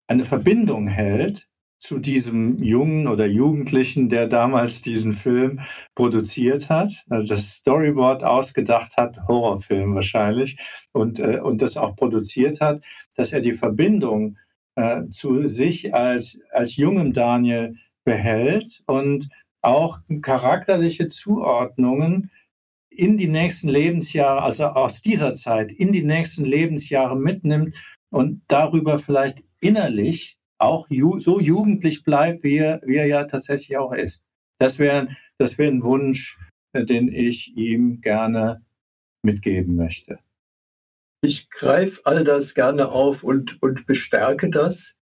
eine 0.07 0.24
Verbindung 0.24 0.88
hält 0.88 1.48
zu 1.79 1.98
diesem 1.98 2.62
Jungen 2.62 3.09
oder 3.09 3.26
Jugendlichen, 3.26 4.11
der 4.11 4.26
damals 4.26 4.83
diesen 4.83 5.12
Film 5.12 5.61
produziert 5.94 6.68
hat, 6.68 7.05
also 7.09 7.29
das 7.29 7.55
Storyboard 7.55 8.22
ausgedacht 8.22 8.96
hat, 8.98 9.26
Horrorfilm 9.26 9.94
wahrscheinlich, 9.94 10.59
und, 10.92 11.18
äh, 11.18 11.40
und 11.40 11.62
das 11.62 11.79
auch 11.79 11.96
produziert 11.96 12.61
hat, 12.61 12.85
dass 13.16 13.33
er 13.33 13.40
die 13.40 13.55
Verbindung 13.55 14.37
äh, 14.74 15.09
zu 15.09 15.48
sich 15.48 15.94
als, 15.94 16.38
als 16.53 16.76
jungem 16.76 17.14
Daniel 17.14 17.76
behält 18.11 18.83
und 18.87 19.29
auch 19.62 20.01
charakterliche 20.20 21.09
Zuordnungen 21.11 22.33
in 22.90 23.16
die 23.16 23.29
nächsten 23.29 23.68
Lebensjahre, 23.68 24.42
also 24.42 24.64
aus 24.64 25.01
dieser 25.01 25.35
Zeit 25.35 25.70
in 25.70 25.92
die 25.92 26.03
nächsten 26.03 26.44
Lebensjahre 26.44 27.16
mitnimmt 27.16 27.77
und 28.12 28.42
darüber 28.49 28.99
vielleicht 28.99 29.44
innerlich 29.61 30.38
auch 30.59 30.90
ju 30.90 31.20
so 31.20 31.38
jugendlich 31.38 32.03
bleibt, 32.03 32.42
wie 32.42 32.59
er, 32.59 32.81
wie 32.85 32.96
er 32.96 33.07
ja 33.07 33.25
tatsächlich 33.25 33.79
auch 33.79 33.92
ist. 33.92 34.25
Das 34.59 34.81
wäre 34.81 35.09
das 35.38 35.57
wär 35.57 35.68
ein 35.68 35.85
Wunsch, 35.85 36.37
äh, 36.73 36.85
den 36.85 37.12
ich 37.12 37.57
ihm 37.57 38.01
gerne 38.01 38.64
mitgeben 39.23 39.77
möchte. 39.77 40.18
Ich 41.23 41.49
greife 41.49 42.01
all 42.07 42.25
das 42.25 42.55
gerne 42.55 42.88
auf 42.88 43.23
und, 43.23 43.62
und 43.62 43.87
bestärke 43.87 44.51
das 44.51 44.96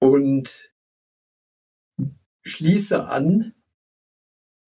und 0.00 0.69
schließe 2.42 3.06
an 3.06 3.52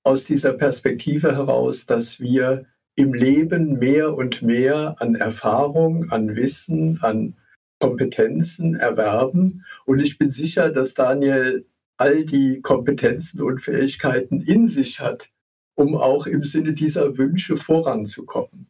aus 0.05 0.25
dieser 0.25 0.53
Perspektive 0.53 1.37
heraus, 1.37 1.87
dass 1.87 2.21
wir 2.21 2.67
im 2.95 3.15
Leben 3.15 3.79
mehr 3.79 4.15
und 4.15 4.43
mehr 4.43 4.97
an 4.99 5.15
Erfahrung, 5.15 6.11
an 6.11 6.37
Wissen, 6.37 6.99
an 7.03 7.37
Kompetenzen 7.81 8.77
erwerben. 8.77 9.65
Und 9.87 10.01
ich 10.01 10.19
bin 10.19 10.31
sicher, 10.31 10.71
dass 10.71 10.95
Daniel 10.95 11.67
all 11.97 12.25
die 12.25 12.61
Kompetenzen 12.61 13.43
und 13.43 13.61
Fähigkeiten 13.61 14.41
in 14.41 14.67
sich 14.67 15.01
hat, 15.01 15.31
um 15.75 15.97
auch 15.97 16.27
im 16.27 16.45
Sinne 16.45 16.73
dieser 16.73 17.17
Wünsche 17.17 17.57
voranzukommen. 17.57 18.69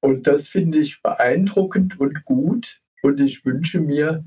Und 0.00 0.26
das 0.26 0.48
finde 0.48 0.78
ich 0.78 1.02
beeindruckend 1.02 1.98
und 1.98 2.24
gut. 2.24 2.80
Und 3.02 3.20
ich 3.20 3.44
wünsche 3.44 3.80
mir 3.80 4.24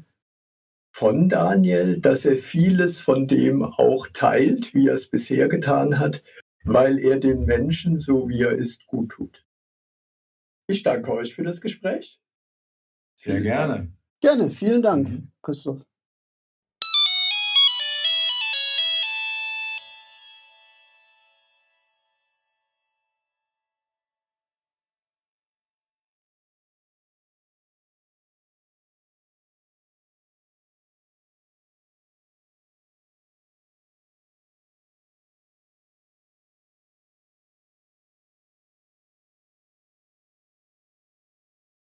von 0.91 1.29
Daniel, 1.29 1.99
dass 1.99 2.25
er 2.25 2.37
vieles 2.37 2.99
von 2.99 3.27
dem 3.27 3.63
auch 3.63 4.07
teilt, 4.13 4.73
wie 4.73 4.87
er 4.87 4.95
es 4.95 5.09
bisher 5.09 5.47
getan 5.47 5.99
hat, 5.99 6.23
weil 6.63 6.99
er 6.99 7.19
den 7.19 7.45
Menschen, 7.45 7.99
so 7.99 8.29
wie 8.29 8.41
er 8.41 8.51
ist, 8.51 8.85
gut 8.87 9.11
tut. 9.11 9.45
Ich 10.67 10.83
danke 10.83 11.11
euch 11.11 11.33
für 11.33 11.43
das 11.43 11.61
Gespräch. 11.61 12.19
Sehr 13.15 13.41
gerne. 13.41 13.91
Gerne, 14.19 14.49
vielen 14.49 14.81
Dank, 14.81 15.27
Christoph. 15.41 15.81